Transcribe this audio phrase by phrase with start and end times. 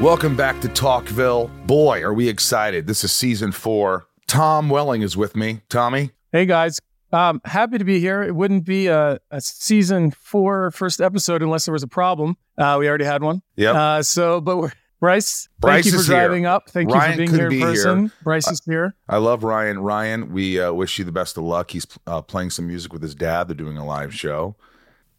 [0.00, 1.50] Welcome back to Talkville.
[1.66, 2.86] Boy, are we excited.
[2.86, 4.06] This is season four.
[4.26, 5.62] Tom Welling is with me.
[5.70, 6.10] Tommy?
[6.32, 6.78] Hey, guys.
[7.12, 8.22] Um, happy to be here.
[8.22, 12.36] It wouldn't be a, a season four first episode unless there was a problem.
[12.58, 13.40] Uh, we already had one.
[13.56, 13.70] Yeah.
[13.72, 16.16] Uh, so, but we're, Bryce, Bryce thank you for is here.
[16.16, 16.68] driving up.
[16.68, 17.98] Thank Ryan you for being here in be person.
[18.00, 18.12] here.
[18.22, 18.94] Bryce is here.
[19.08, 19.78] I love Ryan.
[19.78, 21.70] Ryan, we uh, wish you the best of luck.
[21.70, 23.48] He's uh, playing some music with his dad.
[23.48, 24.56] They're doing a live show.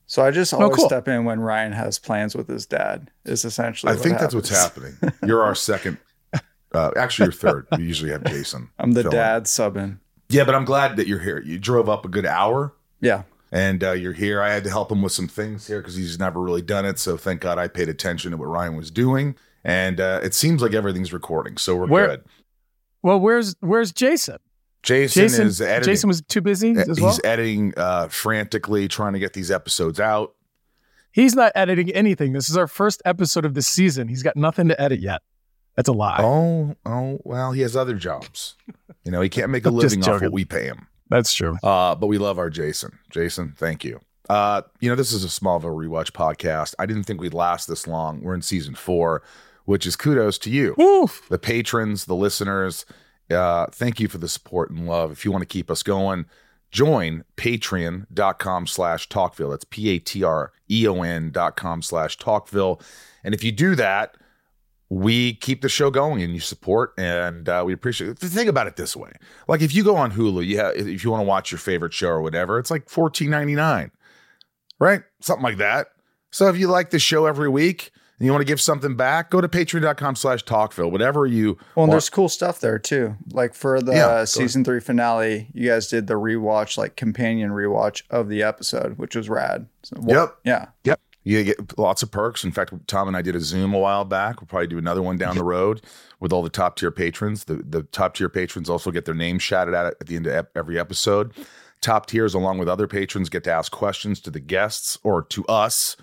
[0.07, 0.85] So I just always Oh, cool.
[0.88, 3.11] step in when Ryan has plans with his dad.
[3.25, 3.91] Is essentially.
[3.91, 4.97] I what think that's what's happening.
[5.25, 5.97] You're our second.
[6.73, 7.67] Uh, actually, you're third.
[7.77, 8.69] We usually have Jason.
[8.80, 9.17] I'm the fill in.
[9.17, 10.00] dad subbing.
[10.30, 11.39] Yeah, but I'm glad that you're here.
[11.41, 13.23] You drove up a good hour Yeah.
[13.52, 14.41] and uh, you're here.
[14.41, 17.00] I had to help him with some things here because he's never really done it.
[17.00, 19.35] So thank God I paid attention to what Ryan was doing.
[19.63, 21.58] And uh, it seems like everything's recording.
[21.58, 22.23] So we're Where- good.
[23.03, 24.38] Well, where's where's Jason?
[24.83, 25.94] Jason, Jason, is editing.
[25.94, 27.17] Jason was too busy as he's well.
[27.23, 30.34] editing uh, frantically, trying to get these episodes out.
[31.11, 32.34] He's not editing anything.
[32.34, 34.08] This is our first episode of the season.
[34.08, 35.22] He's got nothing to edit yet.
[35.75, 36.17] That's a lie.
[36.19, 38.56] Oh, oh, well, he has other jobs.
[39.03, 40.88] You know, he can't make a living off what we pay him.
[41.09, 41.58] That's true.
[41.64, 42.97] Uh, but we love our Jason.
[43.09, 44.00] Jason, thank you.
[44.30, 46.75] Uh, you know, this is a Smallville rewatch podcast.
[46.80, 48.22] I didn't think we'd last this long.
[48.22, 49.23] We're in season four,
[49.66, 51.23] which is kudos to you, Oof.
[51.30, 52.86] the patrons, the listeners.
[53.30, 55.11] Uh, thank you for the support and love.
[55.11, 56.25] If you want to keep us going,
[56.72, 59.52] join patreon.com slash talkville.
[59.52, 62.81] That's P-A-T-R-E-O-N dot com slash talkville.
[63.23, 64.16] And if you do that,
[64.89, 68.19] we keep the show going and you support and uh, we appreciate it.
[68.19, 69.12] Think about it this way.
[69.47, 72.07] Like if you go on Hulu, yeah, if you want to watch your favorite show
[72.07, 73.91] or whatever, it's like fourteen ninety nine,
[74.80, 75.01] right?
[75.19, 75.88] Something like that.
[76.31, 79.29] So if you like the show every week and you want to give something back,
[79.29, 80.91] go to patreon.com slash talkville.
[80.91, 81.91] Whatever you Well, and want.
[81.91, 83.16] there's cool stuff there too.
[83.31, 87.51] Like for the Yeah, uh, season three finale, you guys did the rewatch, like companion
[87.51, 89.67] rewatch of the episode, which was rad.
[89.83, 90.38] So, Yep.
[90.44, 90.66] Yeah.
[90.83, 91.00] Yep.
[91.23, 92.45] You get lots of perks.
[92.45, 94.39] In fact, Tom and I did a Zoom a while back.
[94.39, 95.81] We'll probably do another one down the road
[96.22, 97.44] with all the top tier patrons.
[97.44, 100.47] The the top tier patrons also get their names shouted out at the end of
[100.56, 101.33] every episode.
[101.81, 105.45] Top tiers, along with other patrons, get to ask questions to the guests or to
[105.47, 105.97] us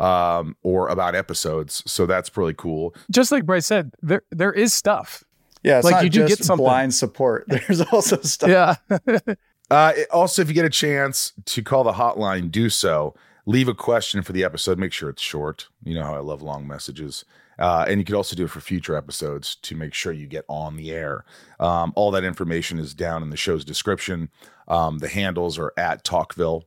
[0.00, 1.82] um, or about episodes.
[1.86, 2.94] So that's really cool.
[3.10, 5.22] Just like Bryce said, there there is stuff.
[5.62, 5.76] Yeah.
[5.78, 6.64] It's Like, not you do get something.
[6.64, 7.44] blind support.
[7.48, 8.48] There's also stuff.
[8.50, 8.76] Yeah.
[9.70, 13.14] Uh, it- also, if you get a chance to call the hotline, do so.
[13.46, 14.80] Leave a question for the episode.
[14.80, 15.68] Make sure it's short.
[15.84, 17.24] You know how I love long messages.
[17.56, 20.44] Uh, and you could also do it for future episodes to make sure you get
[20.48, 21.24] on the air.
[21.60, 24.28] Um, all that information is down in the show's description.
[24.66, 26.64] Um, the handles are at Talkville.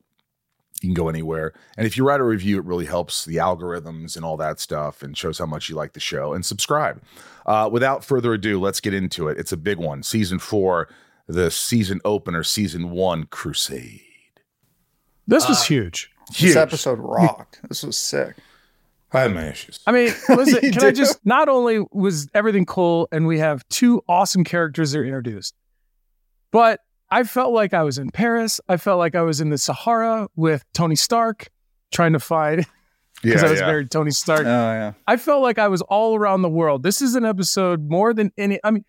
[0.84, 1.52] You can go anywhere.
[1.78, 5.02] And if you write a review, it really helps the algorithms and all that stuff
[5.02, 6.34] and shows how much you like the show.
[6.34, 7.00] And subscribe.
[7.46, 9.38] Uh, without further ado, let's get into it.
[9.38, 10.02] It's a big one.
[10.02, 10.88] Season four,
[11.26, 14.02] the season opener, season one, Crusade.
[15.26, 16.10] This Uh, was huge.
[16.28, 16.56] This Huge.
[16.56, 17.60] episode rocked.
[17.68, 18.36] This was sick.
[19.12, 19.80] I have my issues.
[19.86, 23.66] I mean, listen, You can I just not only was everything cool and we have
[23.68, 25.54] two awesome characters that are introduced,
[26.50, 28.60] but I felt like I was in Paris.
[28.68, 31.48] I felt like I was in the Sahara with Tony Stark
[31.92, 32.66] trying to find
[33.22, 33.66] because Yeah, I was yeah.
[33.66, 34.40] very Tony Stark.
[34.40, 34.92] Oh yeah.
[35.06, 36.82] I felt like I was all around the world.
[36.82, 38.58] This is an episode more than any.
[38.64, 38.84] I mean,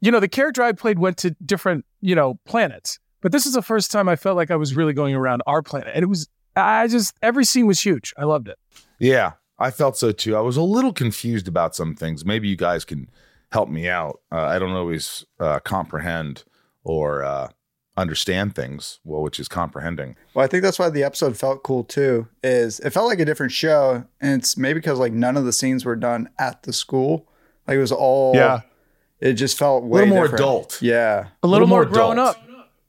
[0.00, 3.54] you know, the character I played went to different, you know, planets, but this is
[3.54, 6.06] the first time I felt like I was really going around our planet, and it
[6.06, 6.28] was.
[6.58, 8.14] I just every scene was huge.
[8.16, 8.58] I loved it.
[8.98, 10.34] Yeah, I felt so too.
[10.36, 12.24] I was a little confused about some things.
[12.24, 13.10] Maybe you guys can
[13.52, 14.20] help me out.
[14.32, 16.44] Uh, I don't always uh, comprehend
[16.86, 17.48] or uh,
[17.96, 20.16] understand things well, which is comprehending.
[20.34, 22.28] Well, I think that's why the episode felt cool too.
[22.42, 25.52] Is it felt like a different show, and it's maybe because like none of the
[25.52, 27.28] scenes were done at the school.
[27.66, 28.34] Like it was all.
[28.36, 28.60] Yeah.
[29.18, 30.40] It just felt A way little more different.
[30.40, 30.82] adult.
[30.82, 31.28] Yeah.
[31.42, 32.36] a little, little more, more grown up.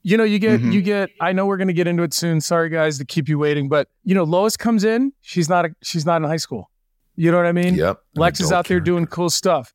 [0.02, 0.72] You know, you get Mhm.
[0.72, 1.10] you get.
[1.20, 2.40] I know we're gonna get into it soon.
[2.40, 5.12] Sorry, guys, to keep you waiting, but you know, Lois comes in.
[5.22, 6.70] She's not a, she's not in high school.
[7.16, 7.74] You know what I mean?
[7.74, 7.98] Yep.
[8.14, 9.74] Lex is adult out there doing cool stuff.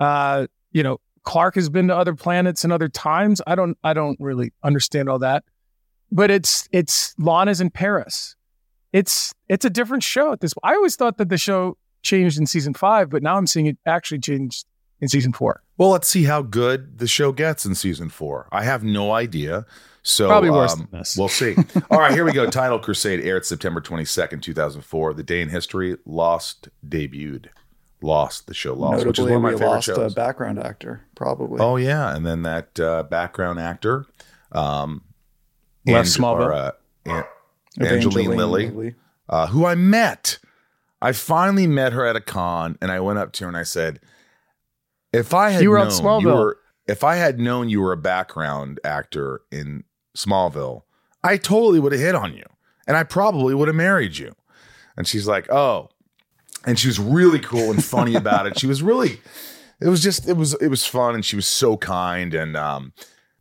[0.00, 3.40] Uh, you know, Clark has been to other planets and other times.
[3.46, 5.44] I don't I don't really understand all that.
[6.10, 8.36] But it's it's Lana's in Paris.
[8.92, 10.54] It's it's a different show at this.
[10.54, 10.72] Point.
[10.72, 13.78] I always thought that the show changed in season five, but now I'm seeing it
[13.86, 14.66] actually changed
[15.00, 15.62] in season four.
[15.76, 18.48] Well, let's see how good the show gets in season four.
[18.52, 19.66] I have no idea.
[20.02, 21.16] So Probably worse um, than this.
[21.16, 21.54] We'll see.
[21.90, 22.48] All right, here we go.
[22.48, 25.14] Title Crusade aired September 22nd, 2004.
[25.14, 27.46] The day in history Lost debuted.
[28.02, 30.12] Lost, the show Lost, which is one of my we favorite lost shows.
[30.12, 31.60] a background actor, probably.
[31.60, 34.06] Oh yeah, and then that uh, background actor,
[34.52, 35.02] um,
[35.86, 36.46] Left Ange- Smallville.
[36.46, 36.70] or, uh,
[37.06, 37.24] An-
[37.76, 38.94] Evangeline Angeline Lilly,
[39.28, 40.38] uh, who I met.
[41.02, 43.62] I finally met her at a con, and I went up to her and I
[43.62, 44.00] said,
[45.12, 46.34] "If I had You were on known you Smallville.
[46.34, 49.84] were, if I had known you were a background actor in
[50.16, 50.82] Smallville,
[51.22, 52.44] I totally would have hit on you,
[52.86, 54.34] and I probably would have married you."
[54.96, 55.90] And she's like, "Oh,"
[56.66, 58.58] and she was really cool and funny about it.
[58.58, 59.20] She was really,
[59.80, 62.92] it was just, it was, it was fun, and she was so kind, and um,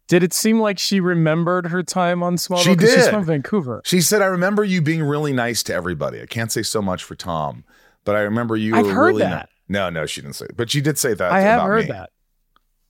[0.07, 2.63] Did it seem like she remembered her time on Smallville?
[2.63, 3.11] She 'Cause She's did.
[3.11, 3.81] from Vancouver.
[3.85, 6.21] She said, I remember you being really nice to everybody.
[6.21, 7.63] I can't say so much for Tom,
[8.05, 9.49] but I remember you I've were heard really that.
[9.67, 11.31] ni- No, no, she didn't say But she did say that.
[11.31, 11.91] I have heard me.
[11.91, 12.09] that.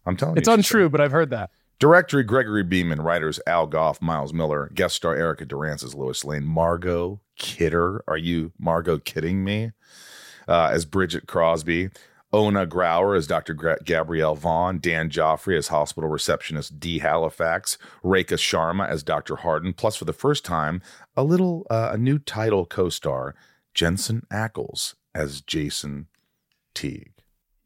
[0.06, 0.54] I'm telling It's you.
[0.54, 1.50] she untrue, but I've heard that.
[1.80, 6.44] Director Gregory Beeman, writers Al Gough, Miles Millar, guest star Erica Durance as Lois Lane,
[6.46, 8.04] Margot Kidder.
[8.08, 9.72] Are you Margot kidding me?
[10.50, 11.90] Uh, as Bridget Crosby,
[12.34, 13.54] Ona Grauer as Dr.
[13.54, 17.00] Gra- Gabrielle Vaughn, Dan Joffre as hospital receptionist D.
[17.00, 19.38] Halifax, Rekha Sharma as Dr.
[19.38, 20.82] Harden, plus for the first time,
[21.16, 23.36] a little uh, a new title co-star,
[23.74, 26.08] Jensen Ackles as Jason
[26.76, 27.14] Teague.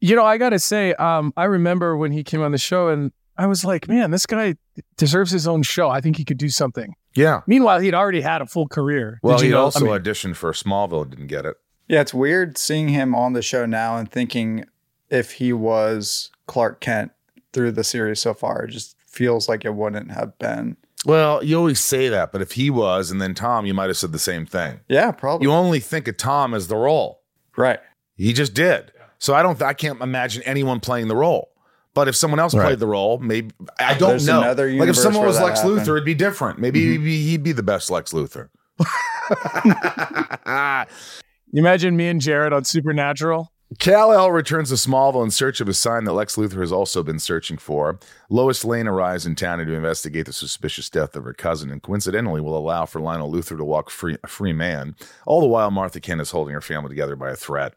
[0.00, 3.12] You know, I gotta say, um, I remember when he came on the show, and
[3.36, 4.54] I was like, man, this guy
[4.96, 5.88] deserves his own show.
[5.88, 6.94] I think he could do something.
[7.14, 7.40] Yeah.
[7.46, 9.20] Meanwhile, he'd already had a full career.
[9.22, 11.56] Well, he also I mean, auditioned for Smallville and didn't get it.
[11.88, 14.64] Yeah, it's weird seeing him on the show now and thinking
[15.10, 17.12] if he was Clark Kent
[17.52, 18.64] through the series so far.
[18.64, 20.76] It just feels like it wouldn't have been.
[21.06, 23.96] Well, you always say that, but if he was and then Tom, you might have
[23.98, 24.80] said the same thing.
[24.88, 25.46] Yeah, probably.
[25.46, 27.20] You only think of Tom as the role.
[27.56, 27.80] right.
[28.16, 28.92] He just did.
[29.18, 31.50] So I don't I can't imagine anyone playing the role.
[31.94, 32.64] But if someone else Right.
[32.66, 34.40] played the role, maybe I don't There's know.
[34.40, 35.80] another Like if someone was Lex happened.
[35.80, 36.58] Luthor, it'd be different.
[36.58, 36.92] Maybe Mm-hmm.
[36.92, 38.48] he'd, be, he'd be the best Lex Luthor.
[41.54, 43.52] you imagine me and Jared on Supernatural.
[43.78, 47.20] Kal-El returns to Smallville in search of a sign that Lex Luthor has also been
[47.20, 48.00] searching for.
[48.28, 52.40] Lois Lane arrives in town to investigate the suspicious death of her cousin and coincidentally
[52.40, 54.96] will allow for Lionel Luthor to walk free, a free man,
[55.26, 57.72] all the while Martha Kent is holding her family together by a thread.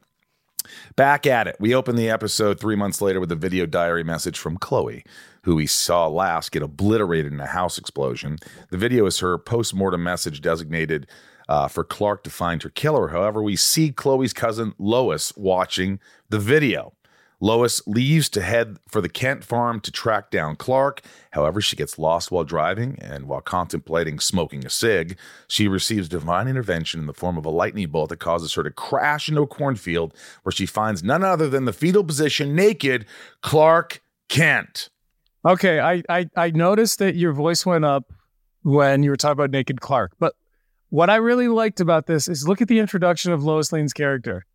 [0.96, 1.58] Back at it.
[1.60, 5.06] We open the episode three months later with a video diary message from Chloe,
[5.44, 8.40] who we saw last get obliterated in a house explosion.
[8.72, 11.08] The video is her post mortem message designated
[11.50, 13.10] uh, for Clark to find her killer.
[13.10, 16.00] However, we see Chloe's cousin Lois watching
[16.30, 16.94] the video.
[17.40, 21.02] Lois leaves to head for the Kent farm to track down Clark.
[21.32, 25.18] However, she gets lost while driving, and while contemplating smoking a cig,
[25.48, 28.72] she receives divine intervention in the form of a lightning bolt that causes her to
[28.72, 33.06] crash into a cornfield where she finds none other than the fetal position, naked
[33.42, 34.90] Clark Kent.
[35.46, 38.12] Okay, I, I I noticed that your voice went up
[38.64, 40.34] when you were talking about Naked Clark, but
[40.90, 44.46] what I really liked about this is look at the introduction of Lois Lane's character.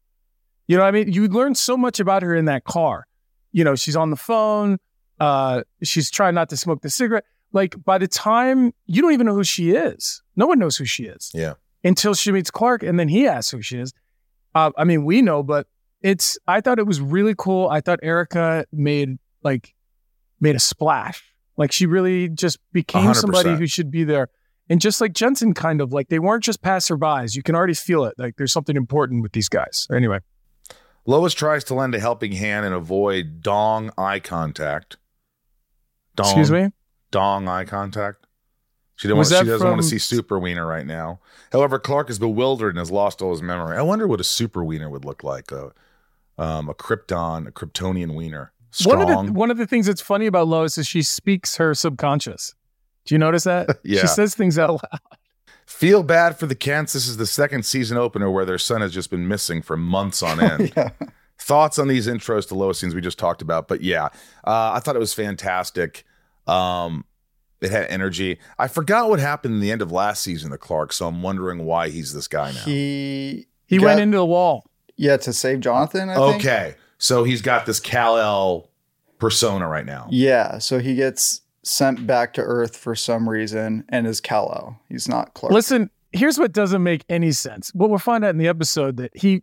[0.67, 3.07] You know, I mean, you learn so much about her in that car.
[3.53, 4.79] You know, she's on the phone.
[5.21, 7.25] Uh, she's trying not to smoke the cigarette.
[7.53, 10.85] Like by the time you don't even know who she is, no one knows who
[10.87, 11.55] she is Yeah.
[11.85, 13.93] until she meets Clark, and then he asks who she is.
[14.55, 15.67] Uh, I mean, we know, but
[16.01, 16.39] it's.
[16.49, 17.69] I thought it was really cool.
[17.69, 19.75] I thought Erica made like
[20.41, 21.23] made a splash.
[21.59, 24.29] Like she really just became hundred somebody who should be there.
[24.69, 27.35] And just like Jensen, kind of like they weren't just passerbys.
[27.35, 28.15] You can already feel it.
[28.17, 29.87] Like there's something important with these guys.
[29.93, 30.21] Anyway,
[31.05, 34.97] Lois tries to lend a helping hand and avoid dong eye contact.
[36.15, 36.71] Dong, excuse me.
[37.11, 38.27] Dong eye contact.
[38.97, 41.19] She, don't want, she doesn't want to see Super Wiener right now.
[41.51, 43.77] However, Clark is bewildered and has lost all his memory.
[43.77, 45.51] I wonder what a Super Wiener would look like.
[45.51, 45.73] A,
[46.39, 48.53] um, a Krypton, a Kryptonian Wiener.
[48.71, 48.99] Strong.
[48.99, 51.75] One of the one of the things that's funny about Lois is she speaks her
[51.75, 52.55] subconscious.
[53.05, 53.79] Do you notice that?
[53.85, 54.01] Yeah.
[54.03, 55.01] She says things out loud.
[55.67, 56.93] Feel bad for the Kents.
[56.93, 60.23] This is the second season opener where their son has just been missing for months
[60.23, 60.73] on end.
[60.77, 60.91] Yeah.
[61.39, 64.07] Thoughts on these intros to Lois scenes we just talked about, but yeah,
[64.45, 66.05] uh, I thought it was fantastic.
[66.47, 67.05] Um,
[67.61, 68.39] it had energy.
[68.59, 71.65] I forgot what happened in the end of last season to Clark, so I'm wondering
[71.65, 72.61] why he's this guy now.
[72.65, 74.67] He He got- went into the wall.
[74.97, 76.11] yeah to save Jonathan.
[76.11, 76.37] I think.
[76.37, 78.69] okay, so he's got this Kal El
[79.19, 80.09] persona right now.
[80.11, 84.81] Yeah, so he gets sent back to Earth for some reason and is Kal-El.
[84.89, 85.53] He's not Clark.
[85.53, 87.71] Listen, here's what doesn't make any sense.
[87.75, 89.43] What we'll find out in the episode that he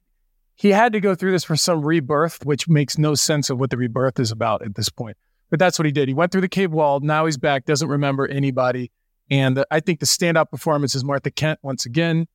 [0.55, 3.69] he had to go through this for some rebirth, which makes no sense of what
[3.69, 5.15] the rebirth is about at this point.
[5.49, 6.09] But that's what he did.
[6.09, 6.99] He went through the cave wall.
[6.99, 8.91] Now he's back, doesn't remember anybody.
[9.31, 12.27] And uh, I think the standout performance is Martha Kent once again,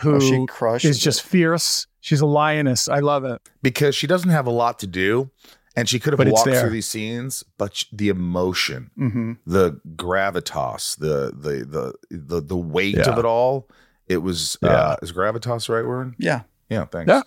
[0.00, 1.28] who Oh, she is crushes just it.
[1.28, 1.86] fierce.
[2.00, 2.88] She's a lioness.
[2.88, 3.40] I love it.
[3.62, 5.30] because she doesn't have a lot to do
[5.74, 10.96] And she could have But walked through these scenes, but the emotion, hmm the gravitas,
[10.98, 13.10] the the the the the weight Yeah.
[13.10, 13.68] of it all.
[14.08, 14.96] It was uh, Yeah.
[15.02, 16.14] is gravitas the right word?
[16.18, 16.42] Yeah.
[16.68, 17.08] Yeah, thanks.
[17.10, 17.22] Yeah.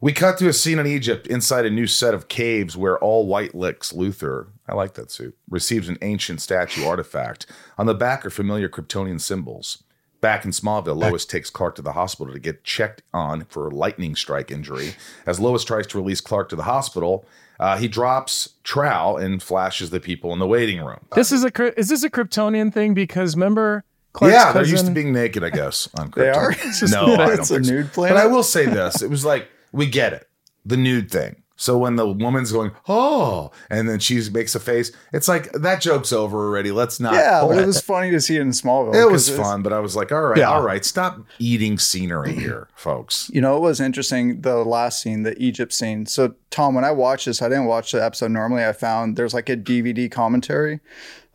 [0.00, 3.26] We cut to a scene in Egypt inside a new set of caves where all
[3.26, 7.46] white Lex Luthor, I like that suit, receives an ancient statue artifact.
[7.78, 9.82] On the back are familiar Kryptonian symbols.
[10.20, 13.74] Back in Smallville, Lois takes Clark to the hospital to get checked on for a
[13.74, 14.94] lightning strike injury.
[15.26, 17.24] As Lois tries to release Clark to the hospital,
[17.60, 21.00] uh, he drops trowel and flashes the people in the waiting room.
[21.14, 22.94] This is a is this a Kryptonian thing?
[22.94, 25.88] Because remember, Clark's yeah, they're used to being naked, I guess.
[25.98, 26.52] On They are?
[26.52, 26.64] Krypton.
[26.68, 27.72] It's just- no, I don't it's a think so.
[27.72, 28.16] nude But planet?
[28.18, 30.28] I will say this: it was like we get it,
[30.64, 31.42] the nude thing.
[31.60, 35.80] So when the woman's going, oh, and then she makes a face, it's like that
[35.80, 36.70] joke's over already.
[36.70, 37.14] Let's not.
[37.14, 38.94] yeah, but it was funny to see it in Smallville.
[38.94, 40.50] It was fun, but I was like, all right, Yeah.
[40.50, 43.28] all right, stop eating scenery here, folks.
[43.34, 46.06] You know, it was interesting the last scene, the Egypt scene.
[46.06, 48.64] So, Tom, when I watched this, I didn't watch the episode normally.
[48.64, 50.78] I found there's like a DVD commentary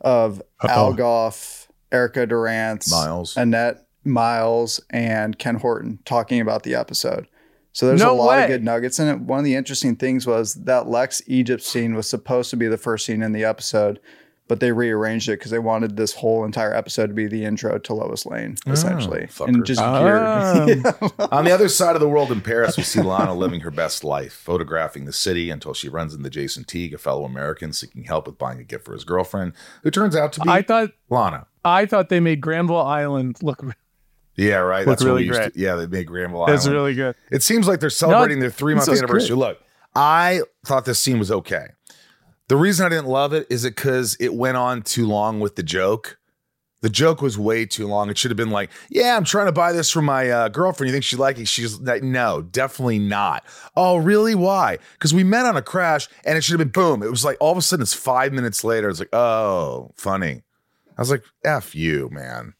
[0.00, 3.36] of Al Gough, Erica Durance, Miles.
[3.36, 7.26] Annette Miles, and Ken Horton talking about the episode.
[7.74, 8.44] So there's No a lot way.
[8.44, 9.20] of good nuggets in it.
[9.20, 12.78] One of the interesting things was that Lex Egypt scene was supposed to be the
[12.78, 13.98] first scene in the episode,
[14.46, 17.78] but they rearranged it because they wanted this whole entire episode to be the intro
[17.78, 19.48] to Lois Lane, essentially, fuckers.
[19.48, 19.98] and just Ah.
[20.66, 20.86] geared.
[21.32, 24.04] On the other side of the world in Paris, we see Lana living her best
[24.04, 28.26] life, photographing the city until she runs into Jason Teague, a fellow American seeking help
[28.28, 29.52] with buying a gift for his girlfriend,
[29.82, 31.46] who turns out to be I thought Lana.
[31.64, 33.64] I thought they made Granville Island look.
[34.36, 34.84] Yeah, right.
[34.84, 35.54] That's really used great.
[35.54, 35.60] to.
[35.60, 36.74] Yeah, they made Granville That's Island.
[36.76, 37.14] really good.
[37.30, 39.36] It seems like they're celebrating their three month anniversary.
[39.36, 39.58] Look,
[39.94, 41.66] I thought this scene was okay.
[42.48, 45.56] The reason I didn't love it is it because it went on too long with
[45.56, 46.18] the joke.
[46.82, 48.10] The joke was way too long.
[48.10, 50.88] It should have been like, "Yeah, I'm trying to buy this for my uh, girlfriend.
[50.88, 53.42] You think she like it?" She's like, "No, definitely not."
[53.74, 54.34] Oh, really?
[54.34, 54.76] Why?
[54.92, 57.02] Because we met on a crash, and it should have been boom.
[57.02, 58.90] It was like all of a sudden, it's five minutes later.
[58.90, 60.42] It's like, oh, funny.
[60.98, 62.52] I was like, "F you, man."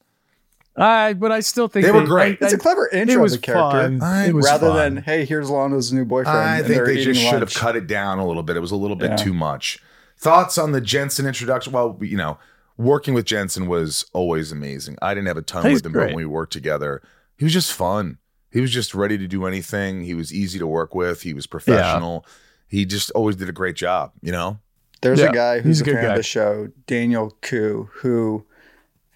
[0.76, 2.38] I but I still think They were great.
[2.42, 3.78] I- It's a clever intro It was of the character.
[3.82, 4.02] fun.
[4.02, 4.76] I- It was rather fun.
[4.96, 7.76] than hey here's lana's new boyfriend I and think they're just eating should have cut
[7.76, 8.56] it down a little bit.
[8.56, 9.16] It was a little bit Yeah.
[9.16, 9.78] too much.
[10.18, 11.72] Thoughts on the Jensen introduction?
[11.72, 12.38] Well, you know,
[12.76, 14.96] working with Jensen was always amazing.
[15.02, 17.02] I didn't have a ton He's with him, but when we worked together,
[17.36, 18.18] he was just fun.
[18.50, 20.02] He was just ready to do anything.
[20.04, 21.22] He was easy to work with.
[21.22, 22.24] He was professional.
[22.68, 24.58] He just always did a great job, you know?
[25.02, 26.10] there's Yeah, a guy he's who's a a good fan guy.
[26.12, 28.46] of the show daniel koo who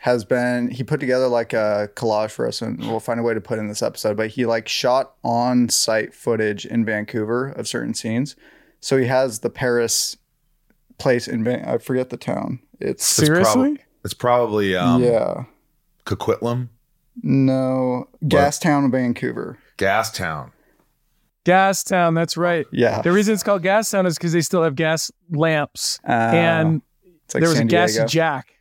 [0.02, 3.34] has been he put together like a collage for us and we'll find a way
[3.34, 7.66] to put in this episode but he like shot on site footage in vancouver of
[7.66, 8.36] certain scenes
[8.80, 10.16] so he has the paris
[10.98, 13.74] place in Van- i forget the town it's It's Seriously?
[13.76, 15.44] prob- it's probably um, yeah
[16.06, 16.68] Coquitlam,
[17.22, 20.50] no gastown vancouver Gastown.
[21.44, 22.14] Gastown.
[22.14, 22.66] That's right.
[22.72, 26.82] yeah The reason it's called Gastown is because they still have gas lamps, Uh, and
[27.32, 28.06] like there was San a gas Diego.
[28.08, 28.57] jack that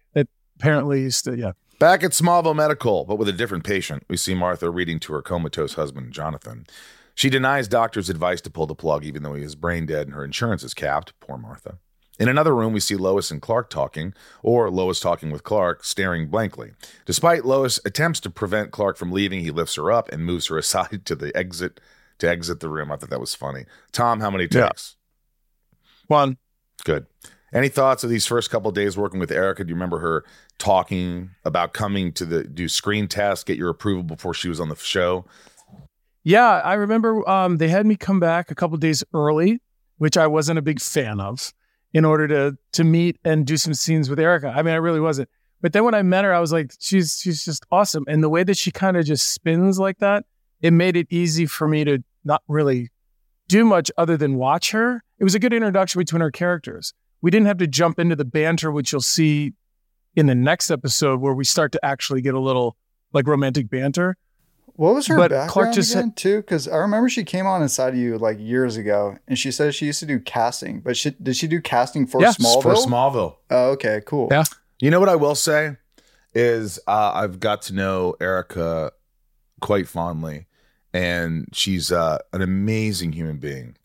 [0.59, 1.37] apparently to.
[1.37, 1.51] Yeah.
[1.79, 5.21] Back at Smallville Medical, but with a different patient, we see Martha reading to her
[5.21, 6.65] comatose husband, Jonathan.
[7.13, 10.15] She denies doctor's advice to pull the plug, even though he is brain dead and
[10.15, 11.13] her insurance is capped.
[11.19, 11.77] Poor Martha.
[12.19, 16.29] In another room, we see Lois and Clark talking, or Lois talking with Clark, staring
[16.29, 16.71] blankly.
[17.05, 20.57] Despite Lois' attempts to prevent Clark from leaving, he lifts her up and moves her
[20.59, 21.79] aside to the exit
[22.17, 22.91] to exit the room.
[22.91, 23.65] I thought that was funny.
[23.91, 24.69] Tom, how many Yeah.
[26.07, 26.37] One.
[26.83, 27.05] Good.
[27.53, 29.63] Any thoughts of these first couple days working with Erica?
[29.63, 30.25] Do you remember her
[30.57, 34.69] talking about coming to the do screen tests, get your approval before she was on
[34.69, 35.25] the show?
[36.23, 39.61] Yeah, I remember um, they had me come back a couple days early,
[39.97, 41.53] which I wasn't a big fan of,
[41.93, 44.53] in order to to meet and do some scenes with Erica.
[44.55, 45.29] I mean, I really wasn't.
[45.61, 48.29] But then when I met her, I was like, she's she's just awesome, and the
[48.29, 50.25] way that she kind of just spins like that,
[50.61, 52.89] it made it easy for me to not really
[53.47, 55.03] do much other than watch her.
[55.19, 56.93] It was a good introduction between our characters.
[57.21, 59.53] We didn't have to jump into the banter, which you'll see
[60.17, 62.75] in the next episode, where we start to actually get a little
[63.13, 64.17] like romantic banter.
[64.73, 66.37] What was her But background Clark just again, too?
[66.37, 69.73] Because I remember she came on inside of you like years ago, and she said
[69.73, 70.81] she used to do casting.
[70.81, 72.61] But she, did she do casting for Yeah, Smallville?
[72.61, 73.35] For Smallville.
[73.49, 74.27] oh, okay, cool.
[74.29, 74.43] Yeah.
[74.79, 75.77] You know what I will say
[76.35, 78.91] is uh, I've got to know Erica
[79.61, 80.45] quite fondly,
[80.93, 83.77] and she's uh, an amazing human being.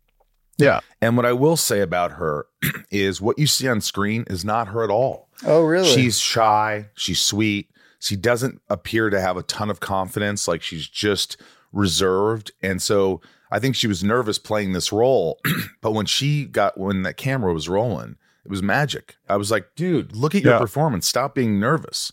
[0.59, 0.81] Yeah.
[1.01, 2.47] And what I will say about her
[2.91, 5.31] is what you see on screen is not her at all.
[5.45, 5.89] Oh, really?
[5.89, 6.87] She's shy.
[6.95, 7.69] She's sweet.
[7.99, 10.49] She doesn't appear to have a ton of confidence.
[10.49, 11.37] Like she's just
[11.73, 12.51] reserved.
[12.63, 13.21] And so
[13.51, 15.39] I think she was nervous playing this role.
[15.81, 19.17] but when she got, when that camera was rolling, it was magic.
[19.29, 20.59] I was like, dude, look at your Yeah.
[20.59, 21.07] performance.
[21.07, 22.13] Stop being nervous.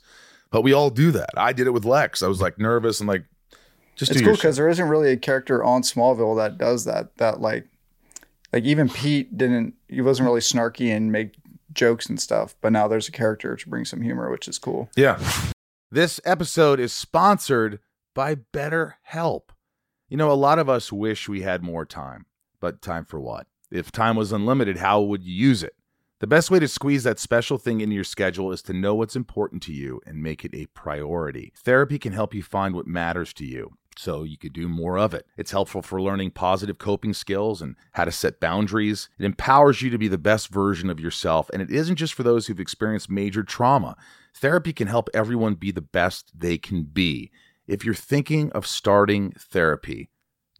[0.51, 1.29] But we all do that.
[1.38, 2.21] I did it with Lex.
[2.24, 3.25] I was like nervous and like,
[3.95, 7.17] just it's cool because there isn't really a character on Smallville that does that.
[7.17, 7.65] That like
[8.53, 11.33] like even Pete didn't he wasn't really snarky and make
[11.73, 14.89] jokes and stuff, but now there's a character to bring some humor, which is cool.
[14.95, 15.19] Yeah.
[15.91, 17.79] This episode is sponsored
[18.13, 19.49] by BetterHelp.
[20.07, 22.25] You know, a lot of us wish we had more time,
[22.59, 23.47] but time for what?
[23.71, 25.73] If time was unlimited, how would you use it?
[26.19, 29.15] The best way to squeeze that special thing into your schedule is to know what's
[29.15, 31.53] important to you and make it a priority.
[31.55, 35.13] Therapy can help you find what matters to you so you could do more of
[35.13, 35.25] it.
[35.38, 39.10] It's helpful for learning positive coping skills and how to set boundaries.
[39.19, 42.24] It empowers you to be the best version of yourself, and it isn't just for
[42.24, 43.98] those who've experienced major trauma.
[44.36, 47.31] Therapy can help everyone be the best they can be.
[47.67, 50.10] If you're thinking of starting therapy,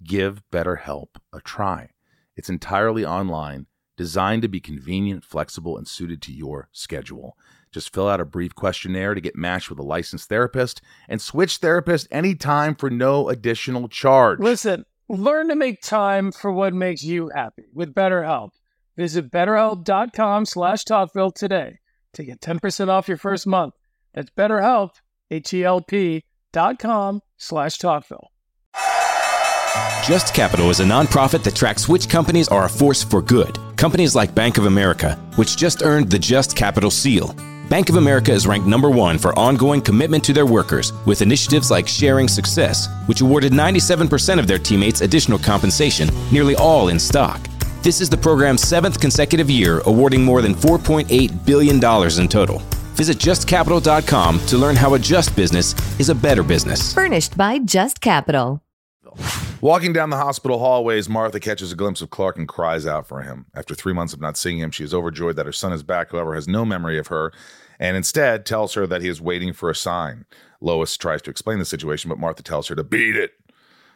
[0.04, 1.92] give BetterHelp a try.
[2.36, 3.68] It's entirely online,
[3.98, 7.36] designed to be convenient, flexible, and suited to your schedule.
[7.72, 11.58] Just fill out a brief questionnaire to get matched with a licensed therapist and switch
[11.58, 14.40] therapist anytime for no additional charge.
[14.40, 18.52] Listen, learn to make time for what makes you happy with BetterHelp.
[18.98, 21.80] Visit betterhelp.com slash Talkville today
[22.14, 23.76] to get 10% off your first month.
[24.14, 24.92] That's BetterHelp,
[25.32, 28.28] H-E-L-P dot com slash Talkville.
[30.04, 33.58] Just Capital is a nonprofit that tracks which companies are a force for good.
[33.78, 37.36] Companies like Bank of America, which just earned the Just Capital seal.
[37.70, 41.70] Bank of America is ranked number one for ongoing commitment to their workers with initiatives
[41.70, 47.40] like Sharing Success, which awarded 97% of their teammates additional compensation, nearly all in stock.
[47.84, 52.58] This is the program's seventh consecutive year, awarding more than $4.8 billion in total.
[52.96, 56.92] Visit justcapital.com to learn how a just business is a better business.
[56.92, 58.64] Furnished by Just Capital.
[59.62, 63.24] Walking down the hospital hallways, Martha catches a glimpse of Clark and cries out for
[63.24, 63.48] him.
[63.54, 66.12] After three months of not seeing him, she is overjoyed that her son is back,
[66.12, 67.34] however, has no memory of her,
[67.78, 70.24] and instead tells her that he is waiting for a sign.
[70.62, 73.34] Lois tries to explain the situation, but Martha tells her to beat it.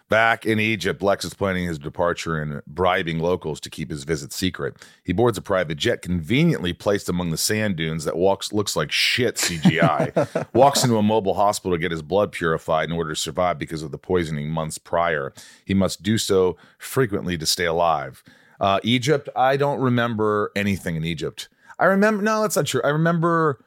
[0.10, 4.31] Back in Egypt, Lex is planning his departure and bribing locals to keep his visit
[4.31, 4.75] secret.
[5.03, 8.91] He boards a private jet conveniently placed among the sand dunes that walks looks like
[8.91, 10.48] shit CGI.
[10.53, 13.81] walks into a mobile hospital to get his blood purified in order to survive because
[13.81, 15.33] of the poisoning months prior.
[15.65, 18.24] He must do so frequently to stay alive.
[18.60, 21.49] Uh, Egypt, I don't remember anything in Egypt.
[21.80, 22.82] I remember no, that's not true.
[22.84, 23.63] I remember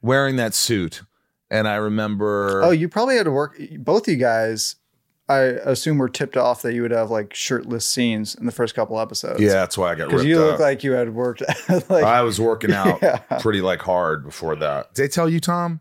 [0.00, 1.02] wearing that suit,
[1.50, 2.62] and I remember.
[2.62, 3.60] Oh, you probably had to work.
[3.78, 4.76] Both you guys,
[5.28, 8.74] I assume, were tipped off that you would have like shirtless scenes in the first
[8.74, 9.40] couple episodes.
[9.40, 10.60] yeah, that's why I got because ripped you look up.
[10.60, 11.42] like you had worked.
[11.88, 13.18] like I was working out Yeah.
[13.40, 14.94] pretty like hard before that.
[14.94, 15.80] Did they tell you, Tom?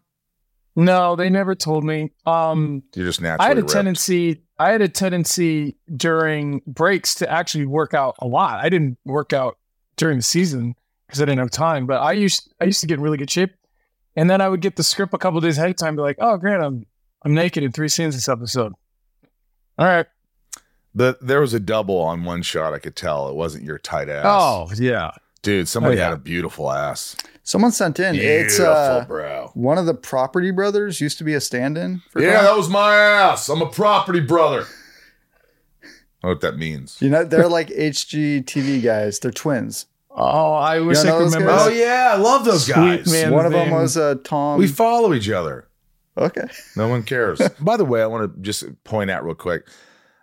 [0.75, 2.11] No, they never told me.
[2.25, 3.73] Um, You're just naturally I had a ripped.
[3.73, 4.43] tendency.
[4.57, 8.63] I had a tendency during breaks to actually work out a lot.
[8.63, 9.57] I didn't work out
[9.97, 10.75] during the season
[11.07, 11.87] because I didn't have time.
[11.87, 13.51] But I used I used to get in really good shape,
[14.15, 15.95] and then I would get the script a couple days ahead of time.
[15.97, 16.85] Be like, oh, Grant, I'm
[17.25, 18.73] I'm naked in three scenes this episode.
[19.81, 20.05] All right.
[20.93, 22.73] The, there was a double on one shot.
[22.73, 24.25] I could tell it wasn't your tight ass.
[24.27, 25.11] Oh yeah.
[25.41, 26.03] dude, somebody Oh, yeah.
[26.09, 27.15] had a beautiful ass.
[27.43, 28.13] Someone sent in.
[28.15, 29.51] It's Beautiful, uh, bro.
[29.55, 32.01] one of the property brothers used to be a stand-in.
[32.11, 32.43] For Yeah, Grant.
[32.43, 33.49] that was my ass.
[33.49, 34.65] I'm a property brother.
[35.83, 36.97] I know what that means.
[37.01, 39.17] You know, they're like HGTV guys.
[39.19, 39.87] They're twins.
[40.11, 41.47] Oh, I wish You I could remember.
[41.47, 41.67] guys?
[41.67, 43.11] Oh yeah, I love those Sweet guys.
[43.11, 43.31] man.
[43.31, 43.79] One of them name.
[43.79, 44.59] was uh, Tom.
[44.59, 45.67] We follow each other.
[46.17, 46.47] Okay.
[46.75, 47.41] No one cares.
[47.59, 49.67] By the way, I want to just point out real quick.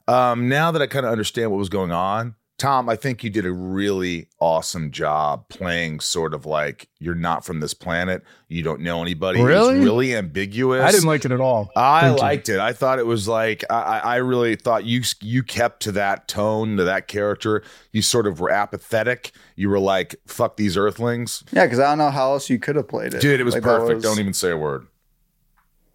[0.07, 3.31] Um, now that I kind of understand what was going on, Tom, I think you
[3.31, 8.25] did a really awesome job playing sort of like you're not from this planet.
[8.49, 9.39] You don't know anybody.
[9.39, 9.79] It was Really?
[9.79, 10.83] really ambiguous.
[10.83, 11.71] I didn't like it at all.
[11.77, 12.23] I Thank you.
[12.23, 12.59] liked it.
[12.59, 16.27] I thought it was like I, I I really thought you you kept to that
[16.27, 17.63] tone, to that character.
[17.93, 19.31] You sort of were apathetic.
[19.55, 22.75] You were like, "Fuck these Earthlings," Yeah, because I don't know how else you could
[22.75, 23.21] have played it.
[23.21, 23.39] dude.
[23.39, 23.97] It was Like, perfect.
[23.97, 24.85] was- Don't even say a word.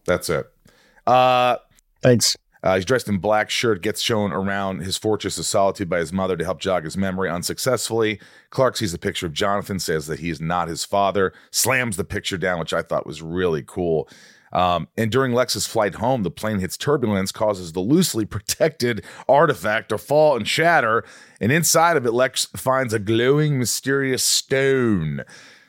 [0.05, 0.49] That's it.
[1.05, 1.57] Uh,
[2.01, 2.37] Thanks.
[2.63, 6.13] uh, he's dressed in black shirt, gets shown around his fortress of solitude by his
[6.13, 8.19] mother to help jog his memory unsuccessfully.
[8.49, 12.03] Clark sees a picture of Jonathan, says that he is not his father, slams the
[12.03, 14.09] picture down, which I thought was really cool.
[14.53, 19.89] Um, and during Lex's flight home, the plane hits turbulence, causes the loosely protected artifact
[19.89, 21.03] to fall and shatter.
[21.41, 25.23] And inside of it, Lex finds a glowing, mysterious stone.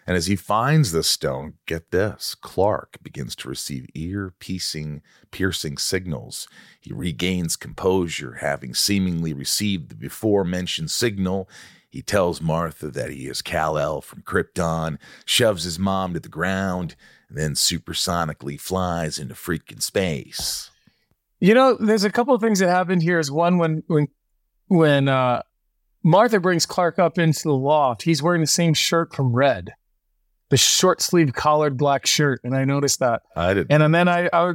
[0.07, 5.79] And as he finds the stone, get this, Clark begins to receive ear piercing, piercing
[5.79, 6.47] signals.
[6.81, 11.49] He regains composure, having seemingly received the before mentioned signal.
[11.89, 16.29] He tells Martha that he is Kal El from Krypton, shoves his mom to the
[16.29, 16.97] ground,
[17.29, 20.71] and then supersonically flies into freaking space.
[21.41, 23.19] You know, there's a couple of things that happened here.
[23.19, 24.09] Is one when when
[24.67, 25.43] when uh,
[26.03, 29.75] Martha brings Clark up into the loft, he's wearing the same shirt from Red,
[30.55, 33.23] the short sleeve collared black shirt, and I noticed that.
[33.35, 33.67] I did.
[33.71, 34.53] And, then I, I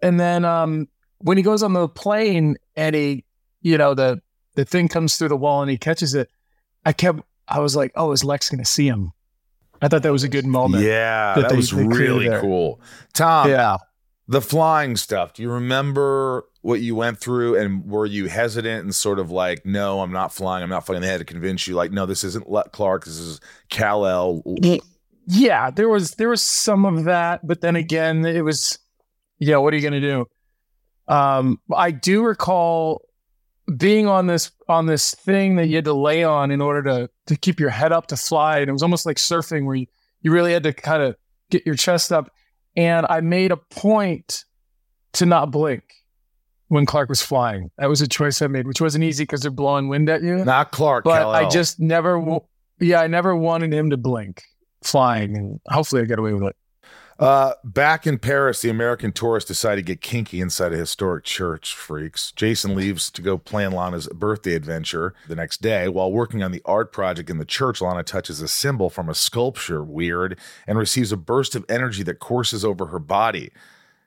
[0.00, 0.88] and then um,
[1.18, 3.26] when he goes on the plane and he,
[3.60, 4.22] you know, the
[4.54, 6.30] the thing comes through the wall and he catches it.
[6.86, 9.12] I kept, I was like, oh, is Lex going to see him?
[9.82, 10.84] I thought that was a good moment.
[10.84, 12.40] Yeah, that that, they- was they really there.
[12.40, 12.80] cool.
[13.12, 13.76] Tom, Yeah.
[14.28, 15.34] the flying stuff.
[15.34, 19.66] Do you remember what you went through and were you hesitant and sort of like,
[19.66, 20.62] no, I'm not flying.
[20.62, 21.02] I'm not flying.
[21.02, 23.04] They had to convince you, like, no, this isn't Le- Clark.
[23.04, 23.38] This is
[23.68, 24.42] Kal El.
[25.26, 28.78] Yeah, there was there was some of that, but then again, it was
[29.38, 30.26] yeah, what are you gonna do?
[31.08, 33.02] Um I do recall
[33.76, 37.10] being on this on this thing that you had to lay on in order to
[37.26, 38.58] to keep your head up to fly.
[38.58, 39.86] And it was almost like surfing where you,
[40.20, 41.16] you really had to kind of
[41.50, 42.30] get your chest up.
[42.76, 44.44] And I made a point
[45.14, 45.84] to not blink
[46.68, 47.70] when Clark was flying.
[47.78, 50.44] That was a choice I made, which wasn't easy because they're blowing wind at you.
[50.44, 51.04] Not Clark.
[51.04, 51.46] but Kal-El.
[51.46, 52.40] I just never, w-
[52.80, 54.42] yeah, I never wanted him to blink
[54.84, 56.56] flying, and hopefully I get away with it.
[57.18, 61.74] Uh, back in Paris, the American tourists decide to get kinky inside a historic church.
[61.74, 62.32] Freaks.
[62.32, 65.88] Jason leaves to go plan Lana's birthday adventure the next day.
[65.88, 69.14] While working on the art project in the church, Lana touches a symbol from a
[69.14, 73.52] sculpture, weird, and receives a burst of energy that courses over her body.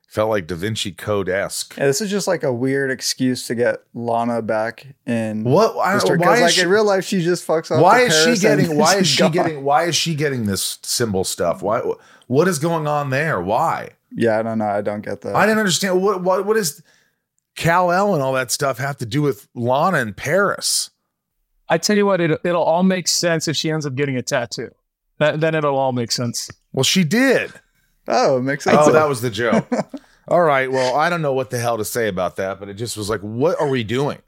[0.06, 1.76] Felt like Da Vinci Code esque.
[1.76, 5.42] Yeah, this is just like a weird excuse to get Lana back in.
[5.44, 5.76] What?
[5.78, 7.82] I, Because why like is she, in real life, she just fucks off.
[7.82, 8.78] why is she Paris and getting?
[8.78, 9.32] Why is she gone.
[9.32, 9.64] getting?
[9.64, 11.60] Why is she getting this symbol stuff?
[11.60, 11.80] Why?
[12.28, 13.40] What is going on there?
[13.40, 13.90] Why?
[14.14, 14.66] Yeah, I don't know.
[14.66, 15.34] I don't get that.
[15.34, 16.82] I didn't understand what what what does
[17.56, 20.90] Kal-El and all that stuff have to do with Lana and Paris?
[21.68, 24.22] I tell you what, it, it'll all make sense if she ends up getting a
[24.22, 24.70] tattoo.
[25.18, 26.48] That, then it'll all make sense.
[26.72, 27.50] Well, she did.
[28.08, 28.88] Oh, it makes oh, sense.
[28.88, 29.68] Oh, that was the joke.
[30.28, 30.70] all right.
[30.70, 33.08] Well, I don't know what the hell to say about that, but it just was
[33.10, 34.18] like, what are we doing?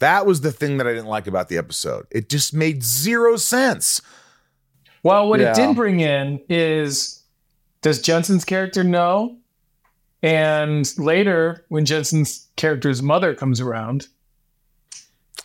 [0.00, 2.06] That was the thing that I didn't like about the episode.
[2.10, 4.02] It just made zero sense.
[5.02, 5.52] Well, what Yeah.
[5.52, 7.22] it did bring in is
[7.82, 9.36] does Jensen's character know?
[10.22, 14.08] And later, when Jensen's character's mother comes around,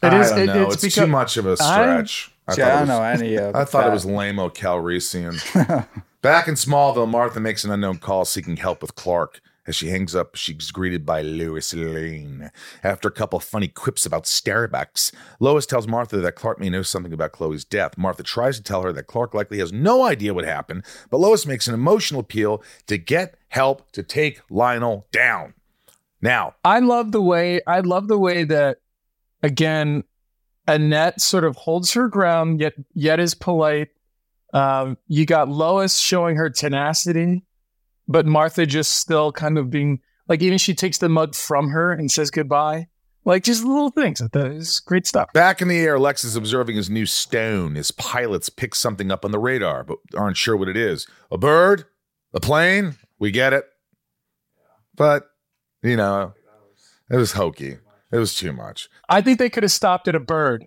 [0.01, 0.63] it I don't it- know.
[0.67, 2.31] it's, It's, become too much of a stretch.
[2.47, 3.55] I, See, thought I it don't was- know any of.
[3.57, 5.35] I thought it was lame-o Calrissian.
[6.21, 9.39] Back in Smallville, Martha makes an unknown call seeking help with Clark.
[9.65, 12.51] As she hangs up, she's greeted by Lois Lane.
[12.83, 17.13] After a couple funny quips about Starbucks, Lois tells Martha that Clark may know something
[17.13, 17.97] about Chloe's death.
[17.97, 21.45] Martha tries to tell her that Clark likely has no idea what happened, but Lois
[21.45, 25.53] makes an emotional appeal to get help to take Lionel down.
[26.21, 28.79] Now, I love the way I love the way that
[29.41, 30.03] again
[30.67, 33.87] Annette sort of holds her ground yet yet is polite.
[34.53, 37.43] Um, you got Lois showing her tenacity,
[38.07, 41.91] but Martha just still kind of being like even she takes the mug from her
[41.91, 42.87] and says goodbye.
[43.25, 44.19] Like just little things.
[44.19, 45.31] That is great stuff.
[45.33, 47.75] Back in the air, Lex is observing his new stone.
[47.75, 51.05] His pilots pick something up on the radar, but aren't sure what it is.
[51.29, 51.85] A bird?
[52.33, 52.95] A plane?
[53.19, 53.65] We get it.
[54.95, 55.29] But,
[55.83, 56.33] you know,
[57.11, 57.77] it was hokey.
[58.11, 58.89] It was too much.
[59.07, 60.65] I think they could have stopped at a bird.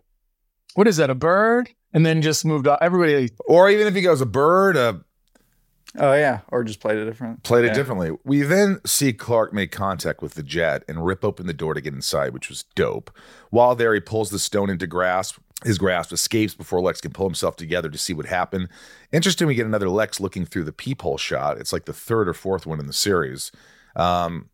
[0.74, 1.10] What is that?
[1.10, 1.70] A bird?
[1.92, 2.78] And then just moved on.
[2.80, 4.94] Everybody Or even if he goes a bird, uh,
[5.98, 7.42] Oh yeah, or just played it different.
[7.42, 7.74] played it Yeah.
[7.74, 8.12] differently.
[8.24, 11.82] We then see Clark make contact with the jet and rip open the door to
[11.82, 13.10] get inside, which was dope.
[13.50, 15.36] While there, he pulls the stone into grasp.
[15.64, 18.68] His grasp escapes before Lex can pull himself together to see what happened.
[19.12, 21.58] Interesting, we get another Lex looking through the peephole shot.
[21.58, 23.52] It's like the third or fourth one in the series.
[23.94, 24.48] Um,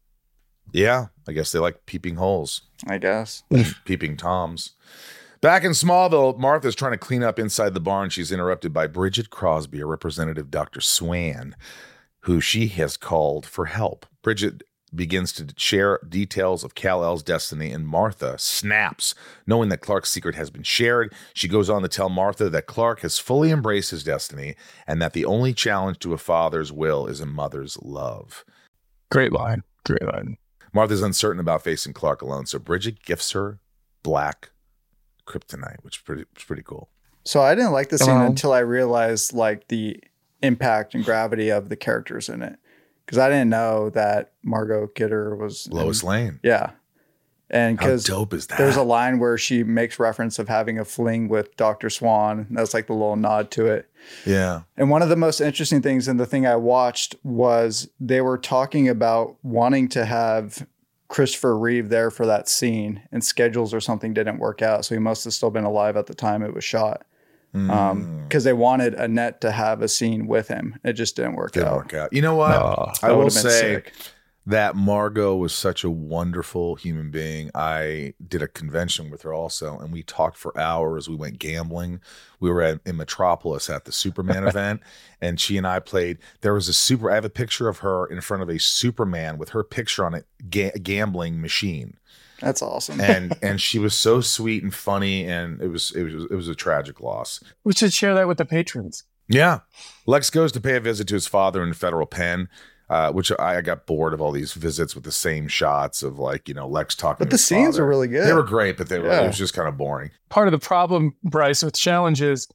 [0.72, 3.44] yeah, I guess they like peeping holes, I guess.
[3.84, 4.72] peeping toms.
[5.40, 8.10] Back in Smallville, Martha's trying to clean up inside the barn.
[8.10, 10.80] She's interrupted by Bridget Crosby, a representative Dr.
[10.80, 11.54] Swan,
[12.22, 14.04] who she has called for help.
[14.20, 19.14] Bridget begins to share details of Kal-El's destiny, and Martha snaps,
[19.46, 21.14] knowing that Clark's secret has been shared.
[21.34, 24.56] She goes on to tell Martha that Clark has fully embraced his destiny
[24.88, 28.44] and that the only challenge to a father's will is a mother's love.
[29.12, 29.62] great line.
[29.84, 30.36] Great line.
[30.72, 33.60] Martha's uncertain about facing Clark alone, so Bridget gifts her
[34.02, 34.50] black
[35.28, 36.88] kryptonite, which is pretty, which is pretty cool.
[37.24, 38.26] So I didn't like the scene Hello?
[38.26, 40.00] until I realized like the
[40.42, 42.56] impact and gravity of the characters in it,
[43.04, 46.40] because I didn't know that Margot Kidder was in- Lois Lane.
[46.42, 46.70] Yeah,
[47.50, 48.58] and because dope is that?
[48.58, 52.46] there's a line where she makes reference of having a fling with Doctor Swan.
[52.50, 53.90] That's like the little nod to it.
[54.24, 54.62] yeah.
[54.76, 58.38] And one of the most interesting things in the thing I watched was they were
[58.38, 60.66] talking about wanting to have
[61.08, 64.84] Christopher Reeve there for that scene, and schedules or something didn't work out.
[64.84, 67.04] So he must have still been alive at the time it was shot.
[67.54, 67.70] Mm.
[67.70, 70.78] Um, because they wanted Annette to have a scene with him.
[70.84, 71.76] It just didn't work Didn't out.
[71.76, 72.12] work out.
[72.12, 72.54] You know what?
[72.54, 73.92] Oh, I will would've been say sick.
[74.48, 77.50] That Margot was such a wonderful human being.
[77.54, 81.06] I did a convention with her also, and we talked for hours.
[81.06, 82.00] We went gambling.
[82.40, 84.80] We were at, in Metropolis at the Superman event,
[85.20, 86.16] and she and I played.
[86.40, 87.10] There was a super.
[87.10, 90.14] I have a picture of her in front of a Superman with her picture on
[90.14, 91.98] it, ga- gambling machine.
[92.40, 93.02] That's awesome.
[93.02, 96.48] and and she was so sweet and funny, and it was it was it was
[96.48, 97.44] a tragic loss.
[97.64, 99.04] We should share that with the patrons.
[99.28, 99.60] Yeah,
[100.06, 102.48] Lex goes to pay a visit to his father in federal pen.
[102.90, 106.18] Uh, which I, I got bored of all these visits with the same shots of
[106.18, 107.18] like you know Lex talking.
[107.18, 107.84] but to the his scenes father.
[107.84, 108.26] are really good.
[108.26, 109.24] They were great, but they were Yeah.
[109.24, 110.10] it was just kind of boring.
[110.30, 112.48] Part of the problem, Bryce, with challenge is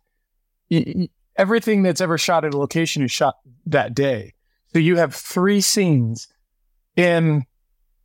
[0.72, 3.36] y- y- everything that's ever shot at a location is shot
[3.68, 4.34] that day.
[4.74, 6.28] So you have three scenes
[6.96, 7.46] in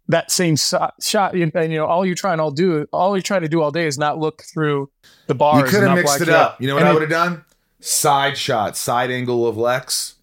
[0.08, 3.22] that same so- shot, and, and, you know all you're trying to do, all you're
[3.22, 4.90] trying to do all day is not look through
[5.28, 5.60] the bars.
[5.62, 6.52] you could and have not mixed it out.
[6.52, 6.60] up.
[6.60, 7.44] You know what And I would have done?
[7.80, 10.16] Side shot, side angle of Lex.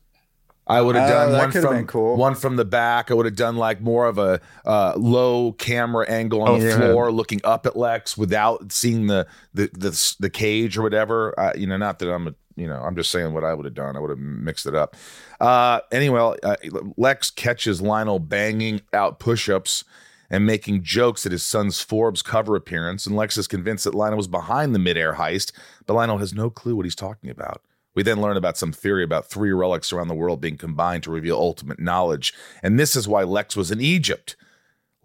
[0.68, 2.16] I would have Oh, done that one from cool.
[2.18, 3.12] one from the back.
[3.12, 6.68] I would have done like more of a uh, low camera angle on Oh, the
[6.70, 6.78] yeah.
[6.78, 11.40] floor, looking up at Lex without seeing the the the, the cage or whatever.
[11.40, 13.66] Uh, you know, not that I'm a you know, I'm just saying what I would
[13.66, 13.96] have done.
[13.98, 14.96] I would have mixed it up.
[15.42, 16.56] Uh, anyway, uh,
[16.96, 19.84] Lex catches Lionel banging out push-ups
[20.30, 23.06] and making jokes at his son's Forbes cover appearance.
[23.06, 25.52] And Lex is convinced that Lionel was behind the midair heist,
[25.86, 27.62] but Lionel has no clue what he's talking about.
[27.96, 31.12] We then learn about some theory about three relics around the world being combined to
[31.12, 32.34] reveal ultimate knowledge.
[32.62, 34.36] And this is why Lex was in Egypt.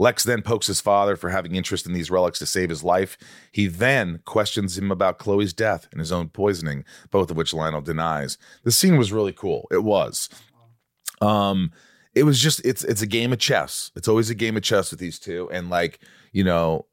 [0.00, 3.18] Lex then pokes his father for having interest in these relics to save his life.
[3.52, 7.82] He then questions him about Chloe's death and his own poisoning, both of which Lionel
[7.82, 8.38] denies.
[8.64, 9.68] The scene was really cool.
[9.70, 10.30] It was.
[11.20, 11.70] Um,
[12.14, 13.92] it was just it's it's a game of chess.
[13.94, 15.48] It's always a game of chess with these two.
[15.52, 16.00] And like,
[16.32, 16.86] you know,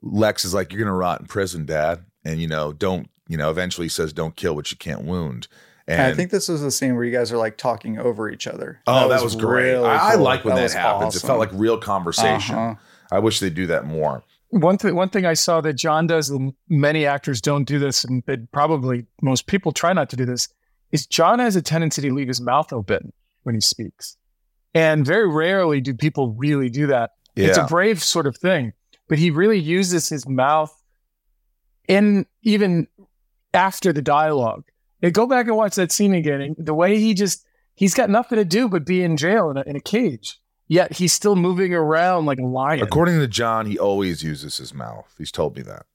[0.00, 2.04] Lex is like, You're gonna rot in prison, Dad.
[2.24, 5.48] And you know, don't, you know, eventually he says, Don't kill what you can't wound.
[5.86, 8.30] And, And I think this was the scene where you guys are like talking over
[8.30, 8.80] each other.
[8.86, 9.72] Oh, that, was, great.
[9.72, 11.16] really I, I like when that, was happens.
[11.16, 12.54] It felt like real conversation.
[12.54, 12.74] Uh-huh.
[13.10, 14.22] I wish they'd do that more.
[14.50, 18.04] One thing, one thing I saw that John does, and many actors don't do this,
[18.04, 20.48] and that probably most people try not to do this,
[20.90, 23.12] is John has a tendency to leave his mouth open
[23.44, 24.16] when he speaks,
[24.74, 27.12] and very rarely do people really do that.
[27.36, 28.72] It's a brave sort of thing,
[29.08, 30.76] but he really uses his mouth
[31.90, 32.86] in even
[33.52, 34.64] after the dialogue.
[35.00, 36.40] Yeah, go back and watch that scene again.
[36.40, 39.56] And the way he just he's got nothing to do but be in jail in
[39.56, 42.80] a, in a cage, yet he's still moving around like a lion.
[42.82, 45.12] According to John, he always uses his mouth.
[45.18, 45.86] He's told me that.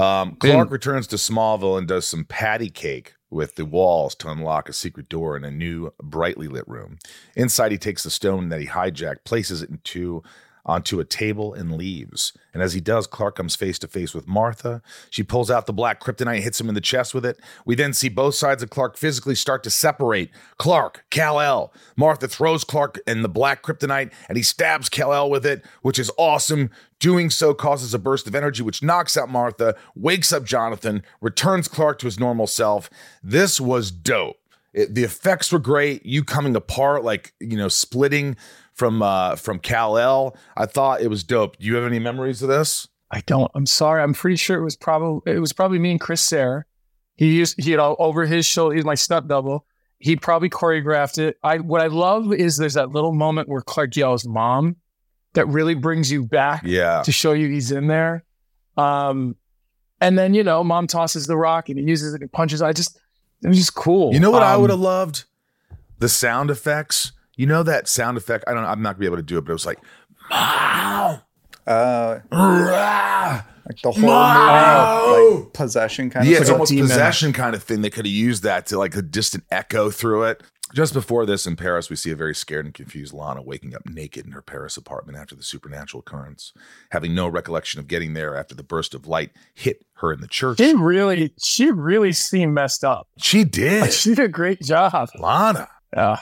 [0.00, 4.28] Um, Clark And- returns to Smallville and does some patty cake with the walls to
[4.30, 6.98] unlock a secret door in a new, brightly lit room.
[7.36, 10.22] Inside, he takes the stone that he hijacked, places it into
[10.64, 12.32] onto a table, and leaves.
[12.52, 14.82] And as he does, Clark comes face to face with Martha.
[15.08, 17.38] She pulls out the black kryptonite, hits him in the chest with it.
[17.64, 20.30] We then see both sides of Clark physically start to separate.
[20.58, 21.72] Clark, Kal-El.
[21.96, 26.10] Martha throws Clark and the black kryptonite, and he stabs Kal-El with it, which is
[26.18, 26.70] awesome.
[26.98, 31.66] Doing so causes a burst of energy, which knocks out Martha, wakes up Jonathan, returns
[31.66, 32.90] Clark to his normal self.
[33.22, 34.36] This was dope.
[34.72, 36.04] It, the effects were great.
[36.06, 38.36] You coming apart, like you know, splitting
[38.80, 40.34] from uh from Kal-El.
[40.56, 41.58] I thought it was dope.
[41.58, 42.88] Do you have any memories of this?
[43.10, 43.50] I don't.
[43.54, 44.02] I'm sorry.
[44.02, 46.66] I'm pretty sure it was probably it was probably me and Chris Sayre.
[47.16, 48.74] He used he had all over his shoulder.
[48.74, 49.66] He's my stunt double.
[49.98, 51.36] He probably choreographed it.
[51.42, 54.76] I what I love is there's that little moment where Clark yells "mom,"
[55.34, 57.02] that really brings you back Yeah.
[57.04, 58.24] to show you he's in there.
[58.78, 59.36] Um,
[60.00, 62.62] and then you know, mom tosses the rock and he uses it and punches.
[62.62, 62.98] I just
[63.42, 64.14] it was just cool.
[64.14, 65.24] You know what I Um, would have loved?
[65.98, 67.12] The sound effects.
[67.40, 68.44] You know that sound effect?
[68.46, 69.78] I don't I'm not gonna be able to do it, but it was like
[70.28, 71.22] Meow.
[71.66, 73.42] Uh, Rah.
[73.66, 75.06] like the whole Wow.
[75.16, 76.52] movie, like possession kind Yeah, of it's thing.
[76.54, 76.88] almost demon.
[76.88, 77.80] possession kind of thing.
[77.80, 80.42] They could have used that to like a distant echo through it.
[80.74, 83.82] Just before this in Paris, we see a very scared and confused Lana waking up
[83.88, 86.52] naked in her Paris apartment after the supernatural occurrence,
[86.92, 90.28] having no recollection of getting there after the burst of light hit her in the
[90.28, 90.58] church.
[90.58, 93.08] She really, she really seemed messed up.
[93.18, 93.92] She did.
[93.92, 95.08] She did a great job.
[95.18, 95.68] Lana.
[95.96, 96.20] Yeah.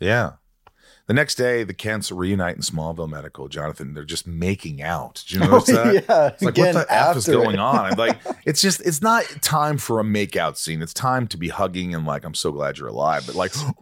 [0.00, 0.30] Yeah.
[1.10, 3.48] The next day, the Kents reunite in Smallville Medical.
[3.48, 5.24] Jonathan, they're just making out.
[5.26, 6.04] Do you notice that?
[6.08, 7.84] yeah, It's like, what the F is going on?
[7.86, 10.80] I'm like, it's just, it's not time for a makeout scene.
[10.80, 13.24] It's time to be hugging and like, I'm so glad you're alive.
[13.26, 13.52] But like,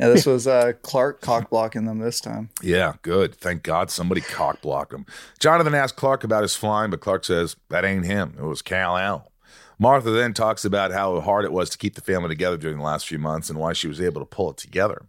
[0.00, 2.48] Yeah, this was uh, Clark cock blocking them this time.
[2.60, 3.36] yeah, good.
[3.36, 5.06] Thank God somebody cock blocked him.
[5.38, 8.34] Jonathan asks Clark about his flying, but Clark says, that ain't him.
[8.36, 9.30] It was Kal-El.
[9.78, 12.84] Martha then talks about how hard it was to keep the family together during the
[12.84, 15.06] last few months and why she was able to pull it together.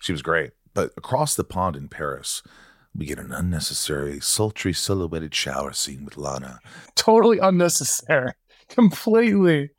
[0.00, 0.52] She was great.
[0.74, 2.42] But across the pond in Paris,
[2.94, 6.60] we get an unnecessary, sultry, silhouetted shower scene with Lana.
[6.94, 8.32] totally unnecessary
[8.68, 9.70] completely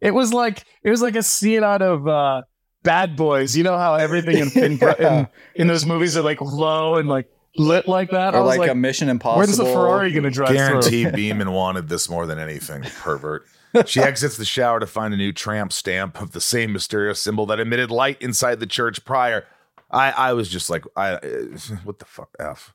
[0.00, 2.42] it was like it was like a scene out of uh
[2.82, 5.18] bad boys you know how everything in in, Yeah.
[5.20, 5.28] in,
[5.62, 8.58] in those movies are like low and like lit like that I Or was like,
[8.60, 9.38] like, a Mission Impossible.
[9.38, 13.46] where's the ferrari gonna drive through Guaranteed Beeman wanted this more than anything, pervert.
[13.86, 17.44] She exits the shower to find a new tramp stamp of the same mysterious symbol
[17.46, 19.44] that emitted light inside the church prior.
[19.90, 21.20] I I was just like I uh,
[21.84, 22.74] what the fuck f.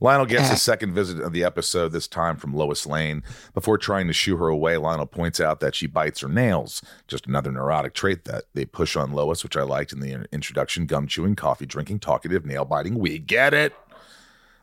[0.00, 3.22] Lionel gets his second visit of the episode, this time from Lois Lane.
[3.54, 7.28] Before trying to shoo her away, Lionel points out that she bites her nails, just
[7.28, 11.06] another neurotic trait that they push on Lois, which I liked in the introduction gum
[11.06, 12.98] chewing, coffee drinking, talkative, nail biting.
[12.98, 13.74] We get it.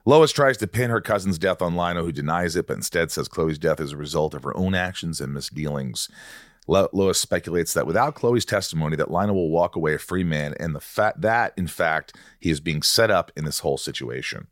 [0.06, 3.28] Lois tries to pin her cousin's death on Lionel, who denies it, but instead says
[3.28, 6.10] Chloe's death is a result of her own actions and misdealings.
[6.68, 10.54] Lo- Lois speculates that without Chloe's testimony, that Lionel will walk away a free man,
[10.60, 14.48] and the fact that, in fact, he is being set up in this whole situation.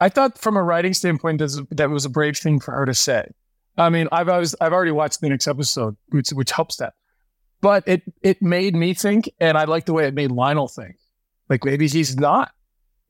[0.00, 3.30] I thought from a writing standpoint that was a brave thing for her to say.
[3.78, 6.94] I mean, I've always, I've already watched the next episode, which which helps that.
[7.60, 10.96] But it it made me think, and I like the way it made Lionel think.
[11.48, 12.50] Like maybe he's not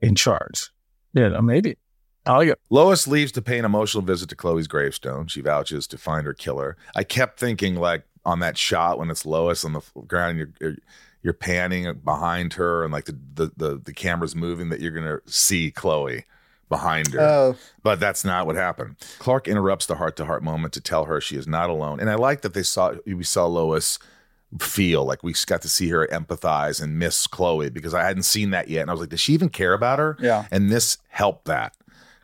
[0.01, 0.71] in charge.
[1.15, 1.77] Yeah, maybe.
[2.25, 2.61] I like it.
[2.71, 5.27] Lois leaves to pay an emotional visit to Chloe's gravestone.
[5.27, 6.77] She vouches to find her killer.
[6.95, 10.77] I kept thinking, like on that shot when it's Lois on the ground, you're, you're
[11.23, 15.19] you're panning behind her, and like the the the, the camera's moving, that you're gonna
[15.27, 16.25] see Chloe
[16.69, 17.21] behind her.
[17.21, 17.57] Oh.
[17.83, 18.97] But that's not what happened.
[19.19, 22.01] Clark interrupts the heart to heart moment to tell her she is not alone.
[22.01, 23.99] And I like that they saw we saw Lois
[24.61, 28.51] feel like we got to see her empathize and miss Chloe because I hadn't seen
[28.51, 28.83] that yet.
[28.83, 30.17] And I was like, does she even care about her?
[30.21, 30.47] Yeah.
[30.51, 31.75] And this helped that.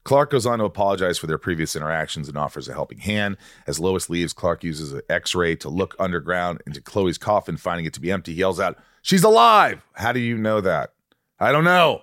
[0.04, 3.36] Clark goes on to apologize for their previous interactions and offers a helping hand.
[3.66, 7.84] As Lois leaves, Clark uses an x ray to look underground into Chloe's coffin, finding
[7.84, 8.32] it to be empty.
[8.32, 9.82] He yells out, She's alive!
[9.92, 10.94] How do you know that?
[11.38, 12.02] I don't know.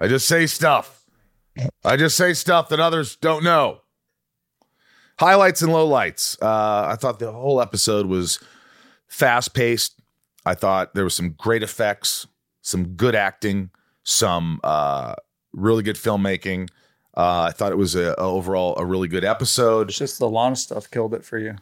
[0.00, 1.04] I just say stuff.
[1.84, 3.80] I just say stuff that others don't know.
[5.18, 6.40] Highlights and lowlights.
[6.40, 8.38] Uh, I thought the whole episode was
[9.08, 10.00] fast paced.
[10.46, 12.26] I thought there was some great effects,
[12.62, 13.70] some good acting,
[14.04, 15.14] some uh,
[15.52, 16.68] really good filmmaking.
[17.16, 19.88] Uh, I thought it was a, a overall a really good episode.
[19.88, 21.56] It's just the lawn stuff killed it for you.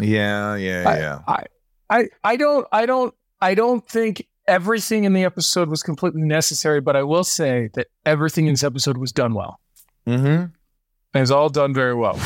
[0.00, 1.18] Yeah, yeah, I- yeah.
[1.28, 1.44] I,
[1.90, 6.80] I, I don't, I don't, I don't think everything in the episode was completely necessary,
[6.80, 9.60] but I will say that everything in this episode was done well.
[10.06, 10.26] mm-hmm.
[10.26, 12.18] And it's all done very well.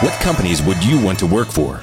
[0.00, 1.82] What companies would you want to work for?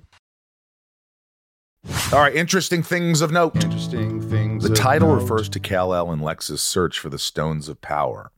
[2.13, 3.55] All right, interesting things of note.
[3.63, 4.67] Interesting things.
[4.67, 5.21] The title note.
[5.21, 8.31] refers to Kal-El and Lex's search for the Stones of Power.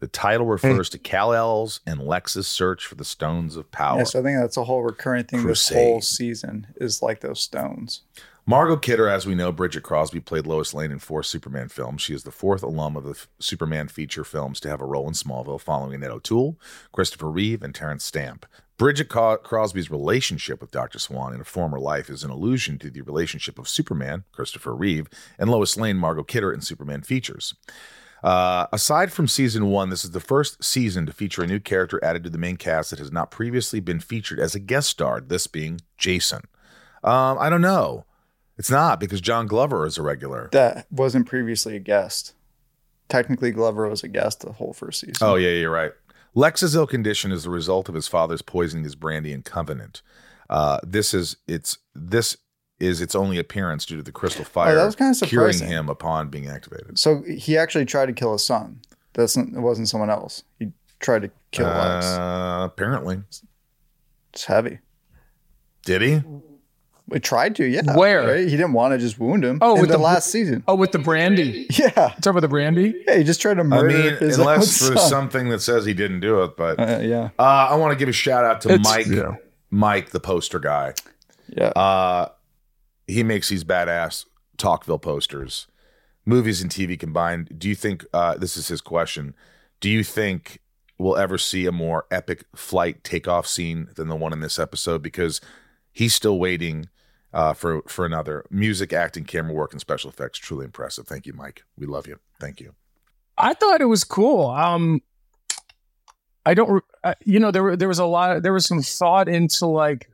[0.00, 0.52] The title hmm.
[0.52, 3.98] refers to Kal-El's and Lex's search for the Stones of Power.
[3.98, 8.00] Yes, I think that's a whole recurring thing this whole season is like those stones.
[8.46, 12.00] Margot Kidder, as we know, Bridget Crosby played Lois Lane in four Superman films.
[12.00, 15.06] She is the fourth alum of the f- Superman feature films to have a role
[15.06, 16.58] in Smallville, following Annette O'Toole,
[16.92, 18.46] Christopher Reeve, and Terence Stamp.
[18.82, 20.98] Bridget Crosby's relationship with Dr.
[20.98, 25.06] Swan in a former life is an allusion to the relationship of Superman, Christopher Reeve,
[25.38, 27.54] and Lois Lane, Margot Kidder in Superman features.
[28.24, 32.02] Uh, aside from season one, this is the first season to feature a new character
[32.02, 35.20] added to the main cast that has not previously been featured as a guest star,
[35.20, 36.40] this being Jason.
[37.04, 38.04] Um, I don't know.
[38.58, 40.48] It's not because John Glover is a regular.
[40.50, 42.34] That wasn't previously a guest.
[43.08, 45.18] Technically, Glover was a guest the whole first season.
[45.20, 45.92] Oh, yeah, you're right.
[46.34, 50.02] Lex's ill condition is the result of his father's poisoning his brandy and covenant.
[50.48, 52.36] Uh, this is its this
[52.80, 55.68] is its only appearance due to the crystal fire Oh, that was kinda curing surprising.
[55.68, 56.98] him upon being activated.
[56.98, 58.80] So he actually tried to kill his son.
[59.14, 60.42] That's not, it wasn't someone else.
[60.58, 62.06] He tried to kill Lex.
[62.06, 63.22] Uh, apparently,
[64.32, 64.78] It's heavy.
[65.84, 66.22] did he?
[67.08, 67.96] We tried to, yeah.
[67.96, 68.26] Where?
[68.26, 68.38] right?
[68.48, 69.58] He didn't want to just wound him.
[69.60, 70.62] Oh, in with the, the- last season.
[70.66, 71.66] Oh, with the brandy.
[71.78, 72.94] Yeah, Talk about the brandy.
[73.06, 73.16] yeah.
[73.18, 73.90] He just tried to murder.
[73.90, 75.10] I mean, his unless own there's son.
[75.10, 78.08] something that says he didn't do it, but Uh, yeah, uh, I want to give
[78.08, 79.34] a shout out to It's- Mike, yeah.
[79.70, 80.94] Mike, the poster guy.
[81.48, 81.66] yeah.
[81.68, 82.28] Uh,
[83.06, 84.24] he makes these badass
[84.56, 85.66] Talkville posters,
[86.24, 87.58] movies and TV combined.
[87.58, 89.34] Do you think uh, this is his question?
[89.80, 90.60] Do you think
[90.98, 95.02] we'll ever see a more epic flight takeoff scene than the one in this episode?
[95.02, 95.40] Because
[95.92, 96.88] he's still waiting
[97.32, 100.38] uh, for for another music, acting, camera work, and special effects.
[100.38, 101.06] Truly impressive.
[101.06, 101.64] Thank you, Mike.
[101.76, 102.18] We love you.
[102.40, 102.74] Thank you.
[103.38, 104.50] I thought it was cool.
[104.50, 105.00] Um,
[106.44, 109.66] I don't, uh, you know, there there was a lot, there was some thought into
[109.66, 110.10] like,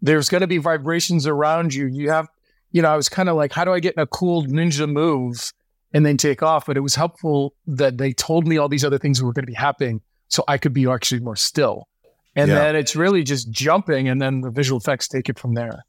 [0.00, 1.86] there's going to be vibrations around you.
[1.86, 2.28] You have,
[2.72, 4.88] you know, I was kind of like, how do I get in a cool ninja
[4.88, 5.52] move
[5.92, 6.66] and then take off?
[6.66, 9.50] But it was helpful that they told me all these other things were going to
[9.50, 11.88] be happening, so I could be actually more still.
[12.36, 12.54] And Yeah.
[12.56, 15.84] then it's really just jumping, and then the visual effects take it from there.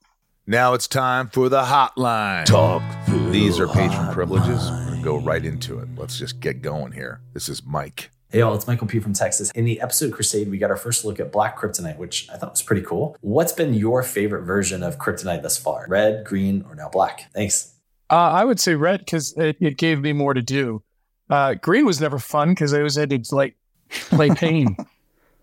[0.48, 2.46] Now it's time for the hotline.
[2.46, 2.82] Talk.
[3.32, 4.70] These are patron privileges.
[4.72, 5.88] We're gonna go right into it.
[5.96, 7.22] Let's just get going here.
[7.34, 8.10] This is Mike.
[8.30, 9.00] Hey, y'all, it's Michael P.
[9.00, 9.52] from Texas.
[9.56, 12.52] In the episode Crusade, we got our first look at Black Kryptonite, which I thought
[12.52, 13.16] was pretty cool.
[13.22, 15.86] What's been your favorite version of Kryptonite thus far?
[15.89, 17.30] Red, green, or now black?
[17.34, 17.74] Thanks.
[18.10, 20.82] Uh, I would say red because it, it gave me more to do.
[21.30, 23.56] Uh, green was never fun because I always had to like
[23.89, 24.76] play pain.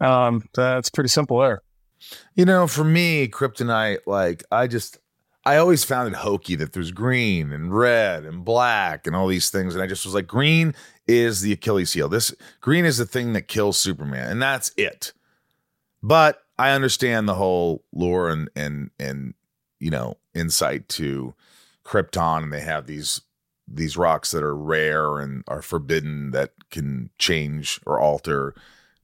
[0.00, 1.62] Um, that's pretty simple there.
[2.34, 4.98] You know, for me, kryptonite, like I just
[5.44, 9.50] I always found it hokey that there's green and red and black and all these
[9.50, 9.74] things.
[9.74, 10.74] And I just was like, green
[11.06, 12.08] is the Achilles heel.
[12.08, 15.12] This green is the thing that kills Superman, and that's it.
[16.02, 19.34] But I understand the whole lore and and and
[19.80, 21.34] you know, insight to
[21.84, 23.22] Krypton, and they have these
[23.66, 28.54] these rocks that are rare and are forbidden that can change or alter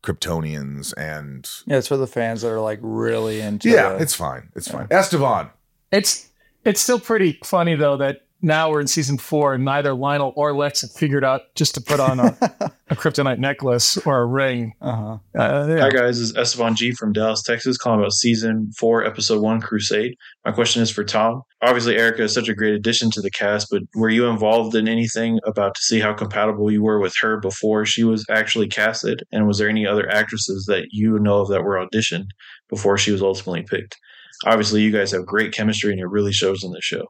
[0.05, 3.71] Kryptonians and yeah, it's for the fans that are like really into.
[3.71, 4.51] yeah, the- it's fine.
[4.55, 4.87] It's fine.
[4.91, 5.51] Esteban.
[5.91, 6.29] It's
[6.65, 10.55] it's still pretty funny though that now we're in season four and neither Lionel or
[10.55, 12.37] Lex have figured out just to put on a,
[12.91, 14.75] a kryptonite necklace or a ring.
[14.83, 15.19] uh-huh.
[15.37, 15.81] Uh, yeah.
[15.81, 19.61] Hi guys, this is Esteban G from Dallas, Texas, calling about season four, episode one,
[19.61, 20.15] Crusade.
[20.45, 21.43] My question is for Tom.
[21.63, 24.87] Obviously, Erica is such a great addition to the cast, but were you involved in
[24.87, 29.23] anything about to see how compatible you were with her before she was actually casted?
[29.33, 32.27] And was there any other actresses that you know of that were auditioned
[32.69, 33.97] before she was ultimately picked?
[34.45, 37.07] Obviously, you guys have great chemistry, and it really shows in the show.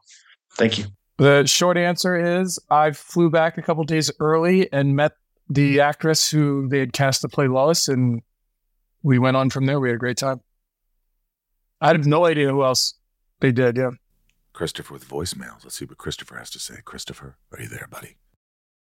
[0.57, 0.85] Thank you.
[1.17, 5.13] The short answer is I flew back a couple days early and met
[5.49, 8.21] the actress who they had cast to play Lois, and
[9.03, 9.79] we went on from there.
[9.79, 10.41] We had a great time.
[11.79, 12.95] I have no idea who else
[13.39, 13.77] they did.
[13.77, 13.91] Yeah.
[14.53, 15.63] Christopher with voicemails.
[15.63, 16.75] Let's see what Christopher has to say.
[16.83, 18.15] Christopher, are you there, buddy?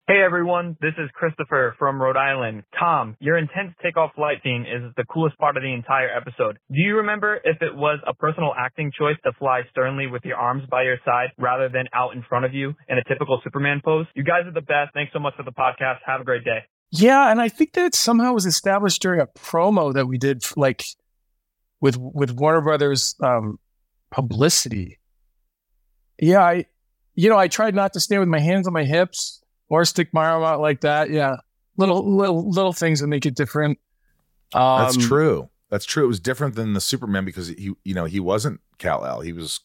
[0.09, 2.63] Hey everyone, this is Christopher from Rhode Island.
[2.79, 6.57] Tom, your intense takeoff flight scene is the coolest part of the entire episode.
[6.71, 10.35] Do you remember if it was a personal acting choice to fly sternly with your
[10.35, 13.81] arms by your side rather than out in front of you in a typical Superman
[13.85, 14.07] pose?
[14.15, 14.95] You guys are the best.
[14.95, 15.97] Thanks so much for the podcast.
[16.07, 16.61] Have a great day.
[16.89, 20.85] Yeah, and I think that somehow was established during a promo that we did, like
[21.81, 23.59] with with Warner Brothers um,
[24.09, 24.97] publicity.
[26.19, 26.65] Yeah, I,
[27.13, 29.38] you know, I tried not to stand with my hands on my hips
[29.69, 31.09] or stick my arm out like that.
[31.09, 31.37] Yeah,
[31.77, 33.79] little little little things that make it different.
[34.53, 35.49] Um, That's true.
[35.69, 36.03] That's true.
[36.03, 39.21] It was different than the Superman because he, you know, he wasn't Kal-El.
[39.21, 39.59] He was,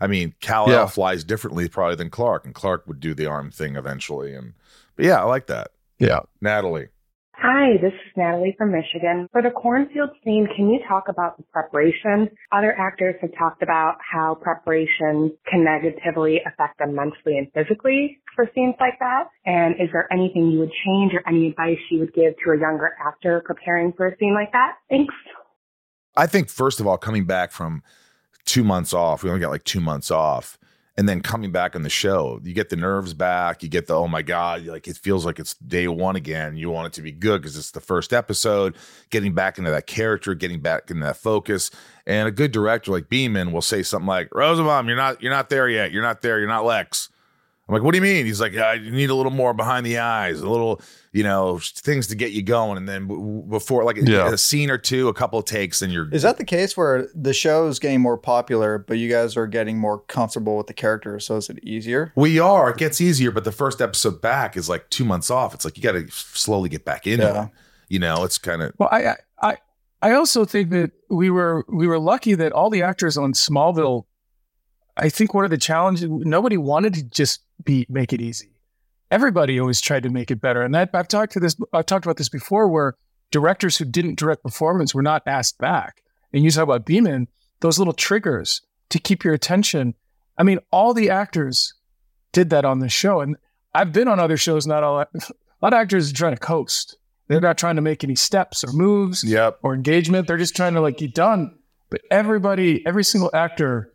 [0.00, 0.86] I mean, Kal-El Yeah.
[0.86, 4.34] flies differently probably than Clark, and Clark would do the arm thing eventually.
[4.34, 4.54] And
[4.96, 5.68] but yeah, I like that.
[6.00, 6.20] Yeah.
[6.40, 6.88] Natalie.
[7.46, 9.28] Hi, this is Natalie from Michigan.
[9.30, 12.30] For the cornfield scene, can you talk about the preparation?
[12.50, 18.50] Other actors have talked about how preparation can negatively affect them mentally and physically for
[18.54, 19.24] scenes like that.
[19.44, 22.58] And is there anything you would change or any advice you would give to a
[22.58, 24.76] younger actor preparing for a scene like that?
[24.88, 25.12] Thanks.
[26.16, 27.82] I think first of all, coming back from
[28.46, 30.56] two months off, we only got like two months off,
[30.96, 33.62] and then coming back on the show, you get the nerves back.
[33.62, 36.56] You get the oh my god, like it feels like it's day one again.
[36.56, 38.76] You want it to be good because it's the first episode.
[39.10, 41.70] Getting back into that character, getting back into that focus,
[42.06, 45.50] and a good director like Beeman will say something like, "Rosenbaum, you're not you're not
[45.50, 45.90] there yet.
[45.90, 46.38] You're not there.
[46.38, 47.08] You're not Lex."
[47.66, 48.26] I'm like, what do you mean?
[48.26, 52.06] He's like, I need a little more behind the eyes, a little, you know, things
[52.08, 52.76] to get you going.
[52.76, 54.30] And then b- before, like Yeah.
[54.30, 56.12] a scene or two, a couple of takes, and you're.
[56.12, 59.46] Is that the case where the show is getting more popular, but you guys are
[59.46, 61.18] getting more comfortable with the character?
[61.20, 62.12] So is it easier?
[62.16, 62.68] We are.
[62.70, 65.54] It gets easier, but the first episode back is like two months off.
[65.54, 67.44] It's like you got to slowly get back into Yeah.
[67.44, 67.50] it.
[67.88, 68.72] You know, it's kind of.
[68.78, 69.56] Well, I, I- I,
[70.02, 74.04] I also think that we were we were lucky that all the actors on Smallville.
[74.96, 78.50] I think one of the challenges nobody wanted to just be make it easy.
[79.10, 81.56] Everybody always tried to make it better, and that I've talked to this.
[81.72, 82.94] I've talked about this before, where
[83.30, 86.02] directors who didn't direct performance were not asked back.
[86.32, 87.28] And you talk about Beeman,
[87.60, 89.94] those little triggers to keep your attention.
[90.36, 91.74] I mean, all the actors
[92.32, 93.36] did that on this show, and
[93.74, 94.66] I've been on other shows.
[94.66, 95.06] Not all a
[95.62, 96.96] lot of actors are trying to coast.
[97.28, 99.60] They're not trying to make any steps or moves Yep.
[99.62, 100.26] or engagement.
[100.26, 101.56] They're just trying to like get done.
[101.88, 103.93] But everybody, every single actor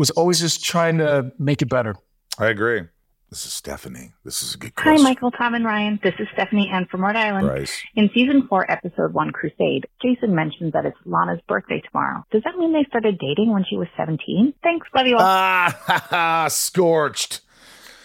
[0.00, 1.94] was always just trying to make it better.
[2.38, 2.84] I agree.
[3.28, 4.12] This is Stephanie.
[4.24, 4.96] This is a good Hi.
[4.96, 6.00] Michael, Tom, and Ryan.
[6.02, 7.46] This is Stephanie Ann from Rhode Island.
[7.46, 7.82] Bryce.
[7.94, 12.24] In season four, episode one, Crusade, Jason mentioned that it's Lana's birthday tomorrow.
[12.32, 14.54] Does that mean they started dating when she was 17?
[14.62, 14.88] Thanks.
[14.96, 15.22] Love you all.
[15.22, 17.42] Ah, ha, ha, scorched.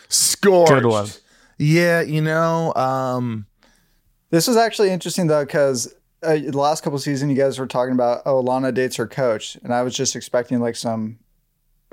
[0.10, 0.74] Scorched.
[0.74, 1.08] Good one.
[1.58, 3.46] Yeah, you know, um,
[4.32, 7.94] This is actually interesting though, because uh, the last couple seasons you guys were talking
[7.94, 11.20] about, oh, Lana dates her coach, and I was just expecting like some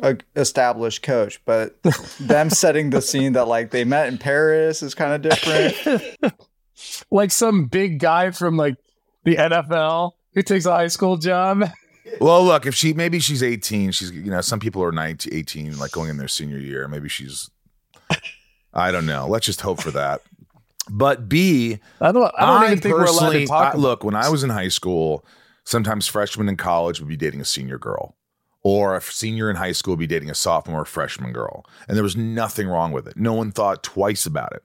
[0.03, 1.83] uh, established coach, but
[2.21, 6.35] them setting the scene that like they met in Paris is kind of different.
[7.13, 8.75] Like some big guy from like
[9.25, 11.71] the NFL who takes a high school job.
[12.21, 15.79] Well, look, if she maybe she's 18, she's you know, some people are 19, 18
[15.79, 16.89] like going in their senior year.
[16.89, 17.51] Maybe she's
[18.75, 19.27] I don't know.
[19.29, 20.23] Let's just hope for that.
[20.91, 22.33] But B, I don't.
[22.37, 23.63] I don't even think we're allowed to talk.
[23.63, 24.15] I- about look, when.
[24.15, 25.25] I was in high school,
[25.65, 28.17] sometimes freshmen in college would be dating a senior girl.
[28.65, 31.65] Or a senior in high school would be dating a sophomore or freshman girl.
[31.89, 33.17] And there was nothing wrong with it.
[33.17, 34.63] No one thought twice about it.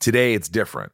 [0.00, 0.92] Today it's different.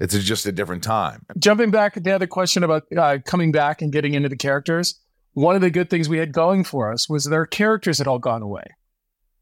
[0.00, 1.24] It's just a different time.
[1.38, 5.00] jumping back to the other question about uh, coming back and getting into the characters,
[5.34, 8.18] one of the good things we had going for us was their characters had all
[8.18, 8.64] gone away.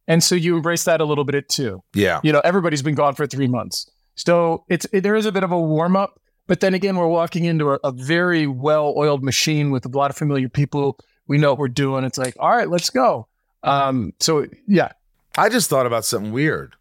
[0.09, 1.83] And so you embrace that a little bit too.
[1.95, 2.21] Yeah.
[2.23, 3.89] You know, everybody's been gone for three months.
[4.15, 7.07] So it's it, there is a bit of a warm up, but then again, we're
[7.07, 10.99] walking into a, a very well oiled machine with a lot of familiar people.
[11.27, 12.05] We know what we're doing.
[12.05, 13.29] It's like, all right, let's go.
[13.63, 14.93] Um, so yeah,
[15.37, 16.75] I just thought about something weird.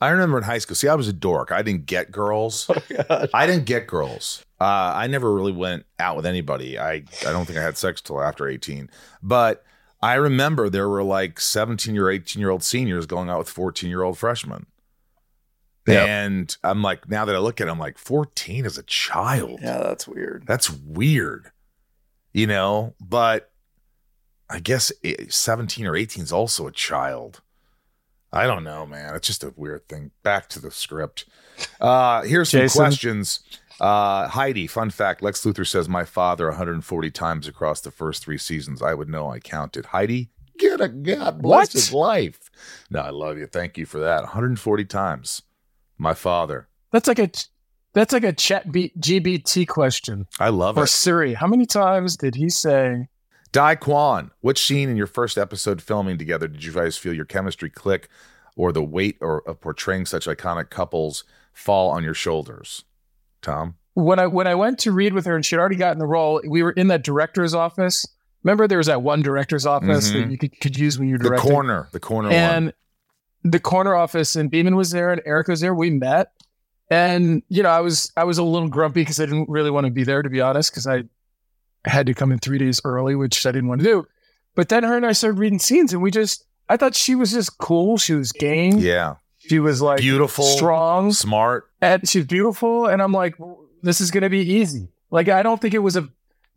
[0.00, 0.76] I remember in high school.
[0.76, 1.52] See, I was a dork.
[1.52, 2.70] I didn't get girls.
[3.34, 4.44] I didn't get girls.
[4.58, 6.78] Uh, I never really went out with anybody.
[6.78, 8.88] I I don't think I had sex till after eighteen.
[9.22, 9.64] But
[10.00, 13.90] I remember there were like seventeen or eighteen year old seniors going out with fourteen
[13.90, 14.66] year old freshmen.
[15.86, 16.08] Yep.
[16.08, 19.60] And I'm like, now that I look at it, I'm like, 14 is a child.
[19.62, 20.44] yeah, that's weird.
[20.46, 21.50] That's weird,
[22.32, 22.94] you know.
[23.00, 23.49] But
[24.50, 24.92] I guess
[25.28, 27.40] 17 or 18 is also a child.
[28.32, 29.14] I don't know, man.
[29.14, 30.10] It's just a weird thing.
[30.22, 31.24] Back to the script.
[31.80, 33.40] Uh, here's some questions.
[33.80, 38.38] Uh, Heidi, fun fact: Lex Luthor says, "My father 140 times across the first three
[38.38, 38.82] seasons.
[38.82, 39.30] I would know.
[39.30, 41.72] I counted." Heidi, get a God bless What?
[41.72, 42.50] his life.
[42.90, 43.46] No, I love you.
[43.46, 44.22] Thank you for that.
[44.22, 45.42] 140 times.
[45.98, 46.68] My father.
[46.92, 47.30] that's like a
[47.92, 50.84] that's like a chat B- GBT question I love or it.
[50.84, 51.34] Or Siri.
[51.34, 53.08] How many times did he say?
[53.52, 57.24] Di Kwan, which scene in your first episode filming together did you guys feel your
[57.24, 58.08] chemistry click
[58.56, 62.84] or the weight or of portraying such iconic couples fall on your shoulders?
[63.42, 63.76] Tom?
[63.94, 66.40] when I when I went to read with her and she'd already gotten the role,
[66.48, 68.06] we were in that director's office.
[68.44, 70.12] Remember, there was that one director's office Mhm.
[70.22, 72.36] that you could, could use when you're The corner, the corner one.
[72.38, 72.72] and
[73.42, 75.74] the corner office, and Beeman was there, and Eric was there.
[75.74, 76.30] We met,
[76.88, 79.86] and you know, I was I was a little grumpy because I didn't really want
[79.86, 81.02] to be there, to be honest, because I
[81.84, 84.06] had to come in three days early, which I didn't want to do.
[84.54, 87.32] But then her and I started reading scenes, and we just I thought she was
[87.32, 87.98] just cool.
[87.98, 88.78] She was game.
[88.78, 89.16] Yeah.
[89.38, 91.70] She was like Beautiful, strong, smart.
[91.80, 92.86] and she's beautiful.
[92.86, 93.36] And I'm like,
[93.82, 94.88] this is going to be easy.
[95.10, 96.08] Like, I don't think it was a,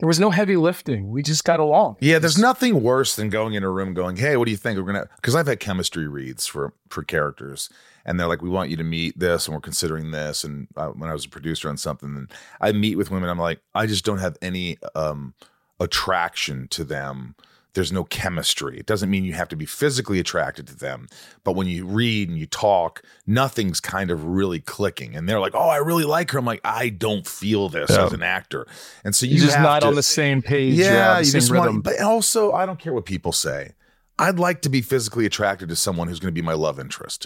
[0.03, 1.11] there was no heavy lifting.
[1.11, 1.95] We just got along.
[2.01, 4.77] Yeah, there's nothing worse than going in a room going, "Hey, what do you think
[4.77, 7.69] we're gonna?" Because I've had chemistry reads for for characters,
[8.05, 10.89] and they're like, "We want you to meet this, and we're considering this." And uh,
[10.89, 13.85] when I was a producer on something, and I meet with women, I'm like, I
[13.85, 15.35] just don't have any um
[15.79, 17.35] attraction to them.
[17.73, 18.77] There's no chemistry.
[18.77, 21.07] It doesn't mean you have to be physically attracted to them,
[21.43, 25.15] but when you read and you talk, nothing's kind of really clicking.
[25.15, 28.05] And they're like, "Oh, I really like her." I'm like, I don't feel this Yeah.
[28.05, 28.67] as an actor,
[29.03, 30.75] and so you You're just not to- on the same page.
[30.75, 31.65] yeah, uh, the you just rhythm.
[31.75, 31.83] want.
[31.83, 33.71] But also, I don't care what people say.
[34.19, 37.25] I'd like to be physically attracted to someone who's going to be my love interest.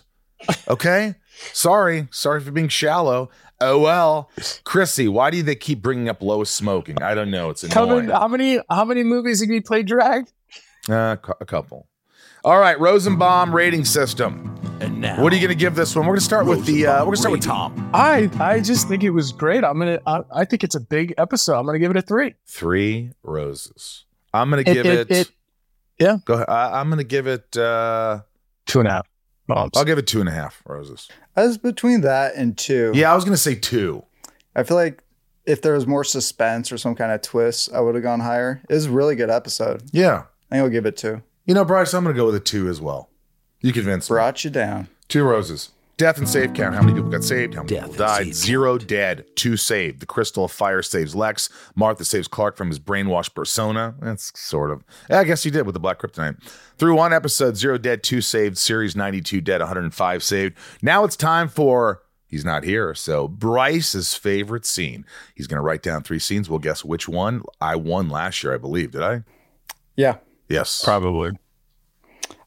[0.70, 1.16] Okay?
[1.52, 2.08] Sorry.
[2.12, 3.30] Sorry for being shallow.
[3.60, 4.30] Oh well.
[4.64, 7.02] Chrissy, why do they keep bringing up Lois smoking?
[7.02, 7.50] I don't know.
[7.50, 8.08] It's annoying.
[8.08, 10.28] Coming, how many how many movies have you played drag?
[10.90, 11.88] Uh, a couple.
[12.44, 14.54] All right, Rosenbaum rating system.
[14.80, 16.06] And now, What are you going to give this one?
[16.06, 16.86] We're going to start with the.
[16.86, 17.90] Uh, we're going to start with Tom.
[17.94, 19.64] I I just think it was great.
[19.64, 21.58] I'm gonna I, I think it's a big episode.
[21.58, 22.36] I'm gonna give it a three.
[22.46, 24.06] Three roses.
[24.34, 25.18] I'm going to give it- it.
[25.18, 25.32] it-
[26.00, 26.18] yeah.
[26.26, 26.46] Go ahead.
[26.48, 27.58] I, I'm going to give it.
[27.58, 28.20] Uh,
[28.68, 29.08] Two and a half.
[29.48, 29.72] bombs.
[29.76, 31.08] I'll give it two and a half roses.
[31.36, 32.92] I was between that and two.
[32.94, 34.04] Yeah, I was going to say two.
[34.56, 35.02] I feel like
[35.48, 38.62] if there was more suspense or some kind of twist, I would have gone higher.
[38.70, 39.84] It was a really good episode.
[39.92, 40.26] Yeah.
[40.52, 41.22] I think I'll give it two.
[41.46, 43.10] You know, Bryce, I'm going to go with a two as well.
[43.62, 44.16] You convinced me.
[44.16, 44.88] Brought you down.
[45.08, 45.72] Two roses.
[45.98, 46.76] Death and save count.
[46.76, 47.56] How many people got saved?
[47.56, 48.26] How many Death people died?
[48.26, 49.26] save Zero dead.
[49.36, 50.00] Two saved.
[50.00, 51.50] The crystal of fire saves Lex.
[51.76, 53.96] Martha saves Clark from his brainwashed persona.
[54.00, 54.84] That's sort of.
[55.10, 56.38] Yeah, I guess he did with the Black Kryptonite.
[56.78, 58.60] Through one episode, zero dead, two saved.
[58.60, 60.56] Series 92 dead, 105 saved.
[60.84, 62.04] Now it's time for.
[62.28, 62.94] He's not here.
[62.94, 65.04] So Bryce's favorite scene.
[65.34, 66.48] He's going to write down three scenes.
[66.48, 67.42] We'll guess which one.
[67.60, 68.92] I won last year, I believe.
[68.92, 69.24] Did I?
[69.96, 70.18] Yeah.
[70.50, 70.84] Yes.
[70.84, 71.32] Probably.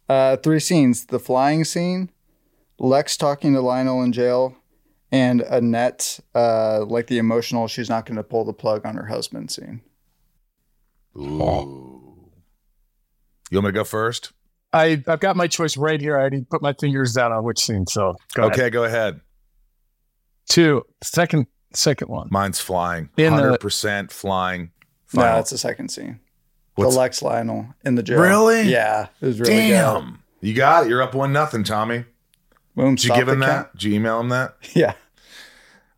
[0.08, 2.10] Uh, three scenes: the flying scene,
[2.78, 4.56] Lex talking to Lionel in jail,
[5.12, 9.06] and Annette, uh, like the emotional, she's not going to pull the plug on her
[9.06, 9.82] husband scene.
[11.16, 12.30] Ooh.
[13.50, 14.32] You want me to go first?
[14.72, 16.16] I I've got my choice right here.
[16.16, 17.86] I already put my fingers down on which scene.
[17.86, 18.72] So go okay, ahead.
[18.72, 19.20] go ahead.
[20.48, 20.84] Two.
[21.02, 22.28] Second second one.
[22.30, 23.10] Mine's flying.
[23.18, 24.70] 100% flying.
[25.12, 25.36] No, Final.
[25.36, 26.20] that's the second scene.
[26.74, 28.20] What's- the Lex Lionel in the jail.
[28.20, 28.62] Really?
[28.62, 29.68] Yeah, it was really good.
[29.70, 30.22] Damn.
[30.40, 30.88] You got it.
[30.88, 32.04] You're up one nothing, Tommy.
[32.76, 32.94] Boom.
[32.94, 33.46] Did you stop give him that?
[33.50, 33.72] count.
[33.72, 34.54] Did you email him that?
[34.74, 34.94] Yeah.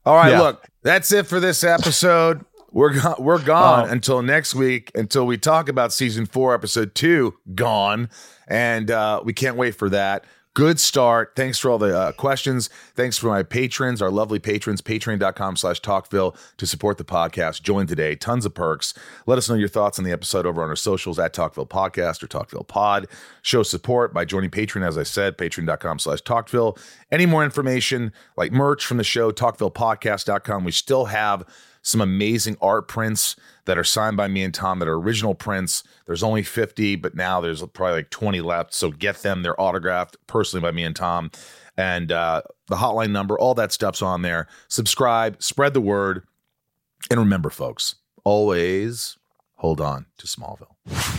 [0.05, 0.41] All right, Yeah.
[0.41, 2.45] look, that's it for this episode.
[2.73, 3.93] We're go- we're gone Oh.
[3.93, 8.09] until next week until we talk about season four, episode two, gone,
[8.49, 10.25] and uh, we can't wait for that.
[10.55, 11.33] Good start.
[11.35, 12.69] Thanks for all the uh, questions.
[12.95, 17.63] Thanks for my patrons, our lovely patrons, patreon.com slash talkville to support the podcast.
[17.63, 18.17] Join today.
[18.17, 18.93] Tons of perks.
[19.25, 22.23] Let us know your thoughts on the episode over on our socials at Talkville Podcast
[22.23, 23.07] or Talkville Pod.
[23.41, 26.79] Show support by joining Patreon, as I said, patreon.com slash talkville.
[27.11, 30.65] Any more information like merch from the show, talkvillepodcast.com.
[30.65, 31.45] We still have
[31.83, 35.83] some amazing art prints that are signed by me and Tom that are original prints.
[36.07, 38.73] There's only 50, but now there's probably like 20 left.
[38.75, 39.43] So get them.
[39.43, 41.31] They're autographed personally by me and Tom.
[41.77, 44.47] And uh, the hotline number, all that stuff's on there.
[44.69, 46.27] Subscribe, spread the word.
[47.11, 49.19] And remember, folks, always
[49.57, 51.19] hold on to Smallville.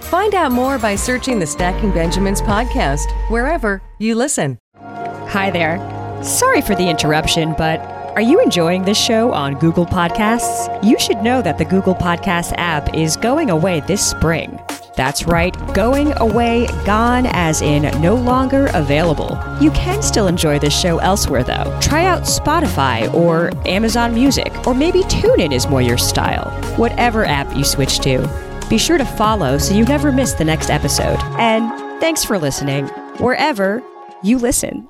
[0.00, 4.58] Find out more by searching the Stacking Benjamins podcast wherever you listen.
[4.76, 5.78] Hi there.
[6.22, 7.80] Sorry for the interruption, but
[8.14, 10.82] are you enjoying this show on Google Podcasts?
[10.82, 14.58] You should know that the Google Podcasts app is going away this spring.
[14.96, 19.38] That's right, going away, gone as in no longer available.
[19.60, 21.78] You can still enjoy this show elsewhere though.
[21.80, 26.50] Try out Spotify or Amazon Music, or maybe TuneIn is more your style.
[26.76, 28.22] Whatever app you switch to,
[28.68, 31.18] be sure to follow so you never miss the next episode.
[31.38, 32.86] And thanks for listening,
[33.18, 33.82] wherever
[34.22, 34.88] you listen.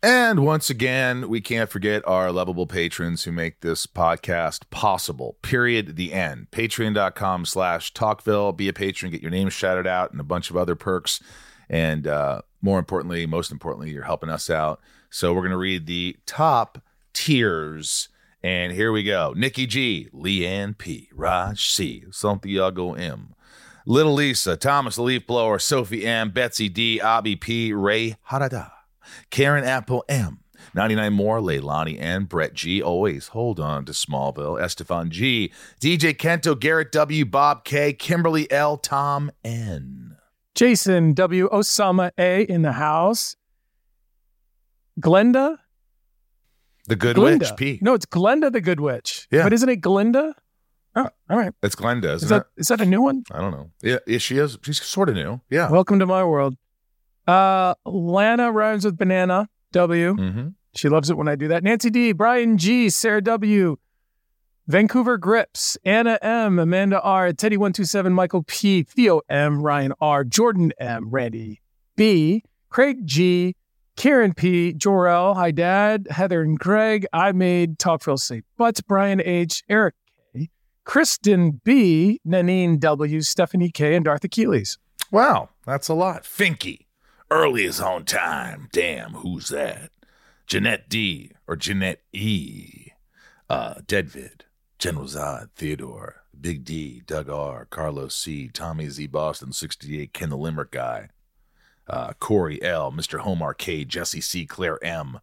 [0.00, 5.36] And once again, we can't forget our lovable patrons who make this podcast possible.
[5.42, 5.96] Period.
[5.96, 6.46] The end.
[6.52, 8.56] Patreon.com slash Talkville.
[8.56, 11.20] Be a patron, get your name shouted out, and a bunch of other perks.
[11.68, 14.80] And uh, more importantly, most importantly, you're helping us out.
[15.10, 16.80] So we're going to read the top
[17.12, 18.08] tiers.
[18.42, 23.34] And here we go Nikki G, Leanne P, Raj C, Santiago M,
[23.84, 28.70] Little Lisa, Thomas the Leaf Blower, Sophie M, Betsy D, Abby P, Ray Harada.
[29.30, 30.40] Karen Apple M,
[30.74, 32.82] 99 more, Leilani and Brett G.
[32.82, 34.60] Always hold on to Smallville.
[34.60, 40.16] Estefan G, DJ Kento, Garrett W, Bob K, Kimberly L, Tom N.
[40.54, 41.48] Jason W.
[41.50, 43.36] Osama A in the house.
[45.00, 45.58] Glenda?
[46.88, 47.44] The Good Glinda.
[47.44, 47.78] Witch P.
[47.82, 49.28] No, it's Glenda the Good Witch.
[49.30, 49.44] Yeah.
[49.44, 50.34] But isn't it Glinda?
[50.96, 51.52] Oh, all right.
[51.62, 52.60] It's Glenda, isn't Is that it?
[52.62, 53.24] is that a new one?
[53.30, 53.70] I don't know.
[53.82, 54.58] Yeah, yeah, she is.
[54.62, 55.40] She's sort of new.
[55.50, 55.70] Yeah.
[55.70, 56.56] Welcome to my world.
[57.26, 59.48] Uh Lana rhymes with banana.
[59.72, 60.14] W.
[60.14, 60.48] Mm-hmm.
[60.74, 61.62] She loves it when I do that.
[61.62, 63.76] Nancy D, Brian G, Sarah W,
[64.66, 71.10] Vancouver Grips, Anna M, Amanda R, Teddy127, Michael P, Theo M, Ryan R, Jordan M,
[71.10, 71.60] Randy
[71.96, 73.56] B, Craig G,
[73.98, 77.04] Karen P, Jorel, hi dad, Heather and Greg.
[77.12, 79.96] I made Talkville say but Brian H, Eric
[80.32, 80.50] K,
[80.84, 84.78] Kristen B, Nanine W, Stephanie K, and Darth Achilles.
[85.10, 86.22] Wow, that's a lot.
[86.22, 86.86] Finky,
[87.28, 88.68] early is on time.
[88.70, 89.90] Damn, who's that?
[90.46, 92.92] Jeanette D or Jeanette E,
[93.50, 94.42] uh, Deadvid,
[94.78, 100.36] General Zod, Theodore, Big D, Doug R, Carlos C, Tommy Z, Boston 68, Ken the
[100.36, 101.08] Limerick guy,
[101.88, 103.20] uh, Corey L, Mr.
[103.20, 105.20] Homar K, Jesse C, Claire M,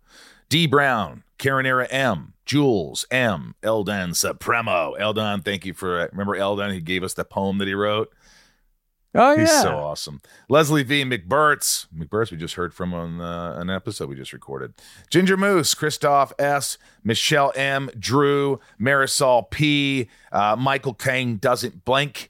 [0.50, 4.94] D Brown, Karen Era M, Jules M, Eldon Supremo.
[4.94, 6.72] Eldon, thank you for remember Eldon?
[6.72, 8.14] He gave us the poem that he wrote.
[9.16, 9.40] Oh yeah.
[9.40, 9.62] He's yeah.
[9.62, 10.22] so awesome.
[10.50, 11.06] Leslie V.
[11.06, 11.88] McBurts.
[11.96, 14.74] McBurts, we just heard from on uh, an episode we just recorded.
[15.10, 22.30] Ginger Moose, Christoph S., Michelle M., Drew, Marisol P., uh, Michael Kane doesn't blink.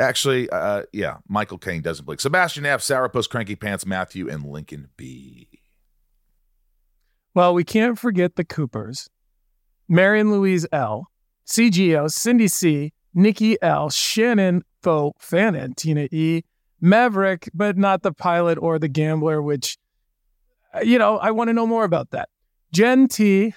[0.00, 2.20] Actually, uh, yeah, Michael Kane doesn't blink.
[2.20, 5.48] Sebastian F., Sourpuss, Cranky Pants, Matthew, and Lincoln B.
[7.34, 9.10] Well, we can't forget the Coopers.
[9.88, 11.08] Marion Louise L,
[11.46, 16.44] CGO, Cindy C, Nikki L, Shannon Fo, Fannin, Tina E,
[16.80, 19.76] Maverick, but not the pilot or the gambler, which,
[20.74, 22.30] uh, you know, I want to know more about that.
[22.72, 23.52] Jen T,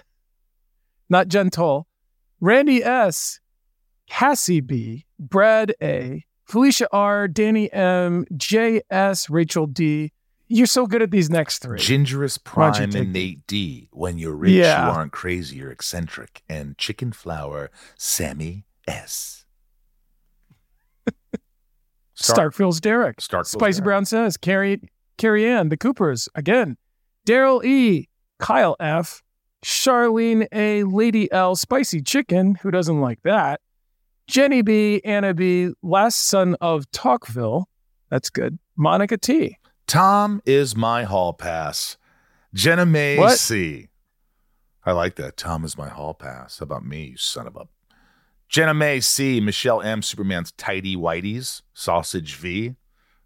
[1.09, 1.87] not Gentle,
[2.41, 3.39] Randy S,
[4.09, 10.11] Cassie B, Brad A, Felicia R, Danny M, JS, Rachel D.
[10.49, 11.79] You're so good at these next three.
[11.79, 13.89] Gingerous Prime and Nate D.
[13.91, 14.85] When you're rich, Yeah.
[14.87, 16.43] you aren't crazy, you're eccentric.
[16.49, 19.45] And Chicken Flour, Sammy S.
[22.15, 23.17] Start- Starkville's Derek.
[23.17, 23.83] Starkville's Spicy Derek.
[23.85, 24.81] Brown says Carrie
[25.17, 26.77] Carrie Ann, the Coopers again.
[27.27, 29.23] Daryl E, Kyle F,
[29.65, 32.55] Charlene A, Lady L, Spicy Chicken.
[32.55, 33.61] Who doesn't like that?
[34.27, 37.65] Jenny B, Anna B, last son of Talkville.
[38.09, 38.57] That's good.
[38.75, 39.57] Monica T.
[39.87, 41.97] Tom is my hall pass.
[42.53, 43.37] Jenna May What?
[43.37, 43.89] C.
[44.85, 45.37] I like that.
[45.37, 46.59] Tom is my hall pass.
[46.59, 47.67] How about me, you son of a.
[48.49, 49.39] Jenna May C.
[49.41, 50.01] Michelle M.
[50.01, 51.61] Superman's Tidy Whiteys.
[51.73, 52.75] Sausage V.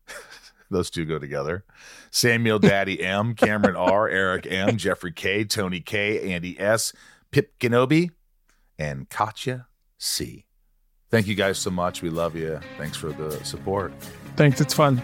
[0.69, 1.63] Those two go together.
[2.11, 3.35] Samuel Daddy M.
[3.35, 4.07] Cameron R.
[4.07, 4.77] Eric M.
[4.77, 5.43] Jeffrey K.
[5.43, 6.31] Tony K.
[6.33, 6.93] Andy S.
[7.31, 8.09] Pip Kenobi.
[8.79, 9.67] And Katya
[9.97, 10.45] C.
[11.09, 12.01] Thank you guys so much.
[12.01, 12.59] We love you.
[12.77, 13.93] Thanks for the support.
[14.35, 14.59] Thanks.
[14.61, 15.01] It's fun.